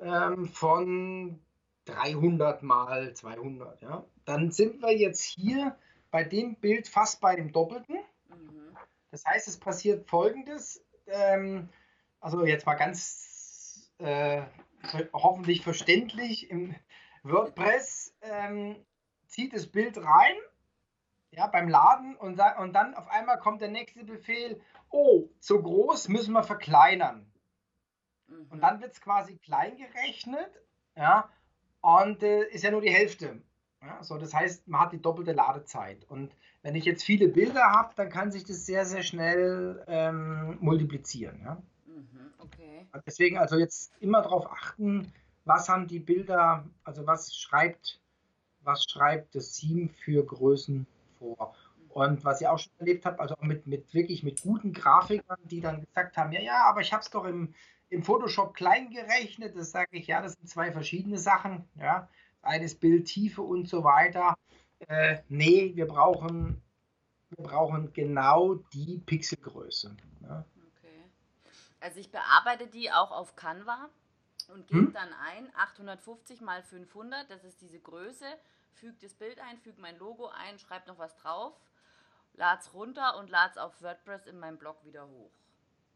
ähm, 0.00 0.46
von 0.46 1.38
300 1.86 2.62
mal 2.62 3.14
200, 3.14 3.80
ja, 3.82 4.04
dann 4.24 4.50
sind 4.50 4.82
wir 4.82 4.96
jetzt 4.96 5.22
hier 5.22 5.76
bei 6.10 6.24
dem 6.24 6.56
Bild 6.56 6.88
fast 6.88 7.20
bei 7.20 7.36
dem 7.36 7.52
Doppelten. 7.52 7.96
Mhm. 8.28 8.76
Das 9.10 9.24
heißt, 9.24 9.48
es 9.48 9.58
passiert 9.58 10.08
Folgendes. 10.08 10.84
Ähm, 11.06 11.68
also 12.20 12.44
jetzt 12.44 12.66
mal 12.66 12.74
ganz 12.74 13.90
äh, 13.98 14.42
hoffentlich 15.12 15.62
verständlich. 15.62 16.50
Im 16.50 16.74
WordPress 17.22 18.14
ähm, 18.22 18.76
zieht 19.26 19.52
das 19.52 19.66
Bild 19.66 19.98
rein, 19.98 20.36
ja, 21.30 21.46
beim 21.46 21.68
Laden 21.68 22.16
und, 22.16 22.36
sa- 22.36 22.58
und 22.58 22.72
dann 22.72 22.94
auf 22.94 23.08
einmal 23.08 23.38
kommt 23.38 23.60
der 23.60 23.68
nächste 23.68 24.04
Befehl, 24.04 24.60
oh, 24.90 25.28
zu 25.40 25.62
groß 25.62 26.08
müssen 26.08 26.32
wir 26.32 26.42
verkleinern. 26.42 27.30
Mhm. 28.26 28.46
Und 28.50 28.60
dann 28.60 28.80
wird 28.80 28.92
es 28.92 29.00
quasi 29.00 29.36
klein 29.36 29.76
gerechnet, 29.76 30.50
ja, 30.96 31.30
und 31.86 32.20
äh, 32.24 32.42
ist 32.48 32.64
ja 32.64 32.72
nur 32.72 32.80
die 32.80 32.90
Hälfte. 32.90 33.40
Ja, 33.80 34.02
so, 34.02 34.18
das 34.18 34.34
heißt, 34.34 34.66
man 34.66 34.80
hat 34.80 34.92
die 34.92 35.00
doppelte 35.00 35.32
Ladezeit. 35.32 36.04
Und 36.08 36.32
wenn 36.62 36.74
ich 36.74 36.84
jetzt 36.84 37.04
viele 37.04 37.28
Bilder 37.28 37.62
habe, 37.62 37.92
dann 37.94 38.10
kann 38.10 38.32
sich 38.32 38.42
das 38.42 38.66
sehr, 38.66 38.84
sehr 38.84 39.04
schnell 39.04 39.84
ähm, 39.86 40.58
multiplizieren. 40.60 41.40
Ja. 41.44 41.62
Mhm. 41.86 42.32
Okay. 42.38 42.86
Deswegen 43.06 43.38
also 43.38 43.56
jetzt 43.56 43.92
immer 44.00 44.20
darauf 44.22 44.50
achten, 44.50 45.12
was 45.44 45.68
haben 45.68 45.86
die 45.86 46.00
Bilder, 46.00 46.64
also 46.82 47.06
was 47.06 47.36
schreibt, 47.36 48.00
was 48.62 48.82
schreibt 48.82 49.36
das 49.36 49.52
Team 49.52 49.88
für 49.88 50.24
Größen 50.24 50.88
vor. 51.20 51.54
Und 51.90 52.24
was 52.24 52.40
ich 52.40 52.48
auch 52.48 52.58
schon 52.58 52.72
erlebt 52.80 53.06
habe, 53.06 53.20
also 53.20 53.36
auch 53.36 53.42
mit, 53.42 53.68
mit 53.68 53.94
wirklich 53.94 54.24
mit 54.24 54.42
guten 54.42 54.72
Grafikern, 54.72 55.38
die 55.44 55.60
dann 55.60 55.82
gesagt 55.82 56.16
haben, 56.16 56.32
ja, 56.32 56.40
ja, 56.40 56.64
aber 56.64 56.80
ich 56.80 56.92
habe 56.92 57.02
es 57.02 57.10
doch 57.10 57.24
im, 57.24 57.54
im 57.90 58.02
Photoshop 58.02 58.54
klein 58.54 58.90
gerechnet. 58.90 59.56
Das 59.56 59.70
sage 59.70 59.96
ich, 59.98 60.06
ja, 60.08 60.22
das 60.22 60.34
sind 60.34 60.48
zwei 60.48 60.72
verschiedene 60.72 61.18
Sachen. 61.18 61.68
Ja, 61.78 62.08
eines 62.42 62.74
Bildtiefe 62.78 63.42
und 63.42 63.68
so 63.68 63.84
weiter. 63.84 64.34
Äh, 64.88 65.18
nee, 65.28 65.72
wir 65.74 65.86
brauchen, 65.86 66.62
wir 67.30 67.44
brauchen 67.44 67.92
genau 67.92 68.54
die 68.54 68.98
Pixelgröße. 69.06 69.96
Ja. 70.22 70.44
Okay. 70.76 71.10
Also 71.80 72.00
ich 72.00 72.10
bearbeite 72.10 72.66
die 72.68 72.90
auch 72.90 73.10
auf 73.10 73.36
Canva 73.36 73.90
und 74.48 74.68
gebe 74.68 74.86
Hm? 74.86 74.92
dann 74.92 75.12
ein 75.14 75.50
850 75.56 76.40
mal 76.40 76.62
500, 76.62 77.30
das 77.30 77.44
ist 77.44 77.60
diese 77.60 77.80
Größe, 77.80 78.26
füge 78.72 78.96
das 79.00 79.14
Bild 79.14 79.40
ein, 79.40 79.58
füge 79.58 79.80
mein 79.80 79.98
Logo 79.98 80.28
ein, 80.28 80.58
schreibe 80.58 80.88
noch 80.88 80.98
was 80.98 81.16
drauf, 81.16 81.54
lad's 82.34 82.72
runter 82.74 83.16
und 83.18 83.30
lad's 83.30 83.58
auf 83.58 83.82
WordPress 83.82 84.26
in 84.26 84.38
meinem 84.38 84.58
Blog 84.58 84.84
wieder 84.84 85.06
hoch. 85.08 85.32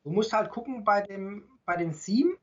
Du 0.03 0.11
musst 0.11 0.33
halt 0.33 0.51
gucken 0.51 0.85
bei 0.85 1.03
dem, 1.03 1.49
bei 1.65 1.77
dem 1.77 1.93
Theme, 1.93 2.37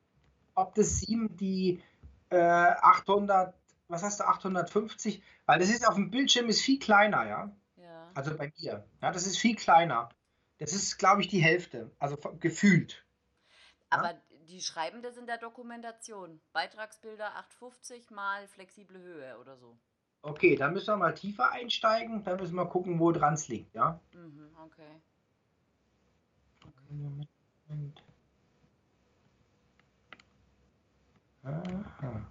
ob 0.55 0.75
das 0.75 0.99
Theme 1.01 1.29
die 1.29 1.81
äh, 2.29 2.37
800, 2.37 3.53
was 3.87 4.03
hast 4.03 4.19
du, 4.19 4.25
850, 4.25 5.21
weil 5.45 5.59
das 5.59 5.69
ist 5.69 5.87
auf 5.87 5.95
dem 5.95 6.11
Bildschirm 6.11 6.47
ist 6.49 6.61
viel 6.61 6.79
kleiner, 6.79 7.27
ja. 7.27 7.51
Ja. 7.77 8.11
Also 8.13 8.35
bei 8.35 8.51
mir, 8.57 8.85
ja, 9.01 9.11
das 9.11 9.25
ist 9.25 9.37
viel 9.37 9.55
kleiner. 9.55 10.09
Das 10.59 10.73
ist, 10.73 10.97
glaube 10.97 11.21
ich, 11.21 11.27
die 11.27 11.39
Hälfte, 11.39 11.91
also 11.99 12.17
gefühlt. 12.39 13.05
Aber 13.89 14.15
Die 14.49 14.61
schreiben 14.61 15.01
das 15.01 15.17
in 15.17 15.27
der 15.27 15.37
Dokumentation. 15.37 16.39
Beitragsbilder 16.53 17.35
850 17.35 18.11
mal 18.11 18.47
flexible 18.47 18.97
Höhe 18.97 19.37
oder 19.39 19.57
so. 19.57 19.77
Okay, 20.21 20.55
dann 20.55 20.73
müssen 20.73 20.87
wir 20.87 20.97
mal 20.97 21.13
tiefer 21.13 21.51
einsteigen. 21.51 22.23
Dann 22.23 22.39
müssen 22.39 22.55
wir 22.55 22.65
gucken, 22.65 22.99
wo 22.99 23.11
dran 23.11 23.35
es 23.35 23.47
liegt, 23.49 23.75
ja? 23.75 23.99
Mhm, 24.13 24.49
okay. 24.65 25.01
Moment, 26.89 27.29
Moment. 27.67 28.03
Aha. 31.43 32.27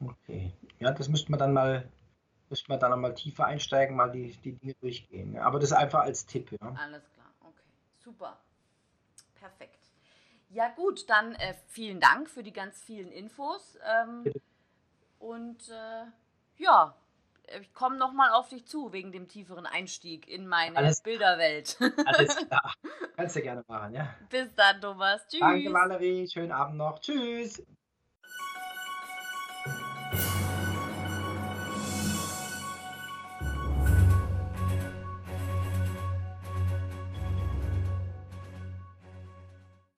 Okay. 0.00 0.52
Ja, 0.78 0.92
das 0.92 1.08
müsste 1.08 1.30
man 1.30 1.38
dann 1.38 1.52
mal, 1.52 1.90
müsste 2.48 2.68
man 2.68 2.80
dann 2.80 2.90
noch 2.90 2.96
mal 2.96 3.14
tiefer 3.14 3.46
einsteigen, 3.46 3.96
mal 3.96 4.10
die, 4.10 4.32
die 4.38 4.52
Dinge 4.52 4.74
durchgehen. 4.80 5.38
Aber 5.38 5.58
das 5.58 5.72
einfach 5.72 6.00
als 6.00 6.26
Tipp, 6.26 6.50
ja. 6.52 6.74
Alles 6.74 7.08
klar, 7.12 7.32
okay. 7.40 7.62
Super. 7.98 8.38
Perfekt. 9.34 9.90
Ja 10.50 10.68
gut, 10.68 11.08
dann 11.08 11.34
äh, 11.36 11.54
vielen 11.68 12.00
Dank 12.00 12.28
für 12.28 12.42
die 12.42 12.52
ganz 12.52 12.82
vielen 12.82 13.10
Infos. 13.10 13.78
Ähm, 13.86 14.32
und 15.18 15.68
äh, 15.68 16.04
ja, 16.58 16.94
ich 17.60 17.72
komme 17.74 17.96
nochmal 17.98 18.30
auf 18.32 18.48
dich 18.48 18.66
zu 18.66 18.92
wegen 18.92 19.12
dem 19.12 19.28
tieferen 19.28 19.66
Einstieg 19.66 20.28
in 20.28 20.46
meine 20.46 20.76
Alles- 20.76 21.02
Bilderwelt. 21.02 21.76
Alles 22.06 22.36
klar. 22.36 22.74
Kannst 23.16 23.36
du 23.36 23.42
gerne 23.42 23.64
machen, 23.68 23.94
ja. 23.94 24.14
Bis 24.30 24.54
dann, 24.54 24.80
Thomas. 24.80 25.26
Tschüss. 25.28 25.40
Danke, 25.40 25.72
Valerie. 25.72 26.28
Schönen 26.28 26.52
Abend 26.52 26.76
noch. 26.76 26.98
Tschüss. 27.00 27.62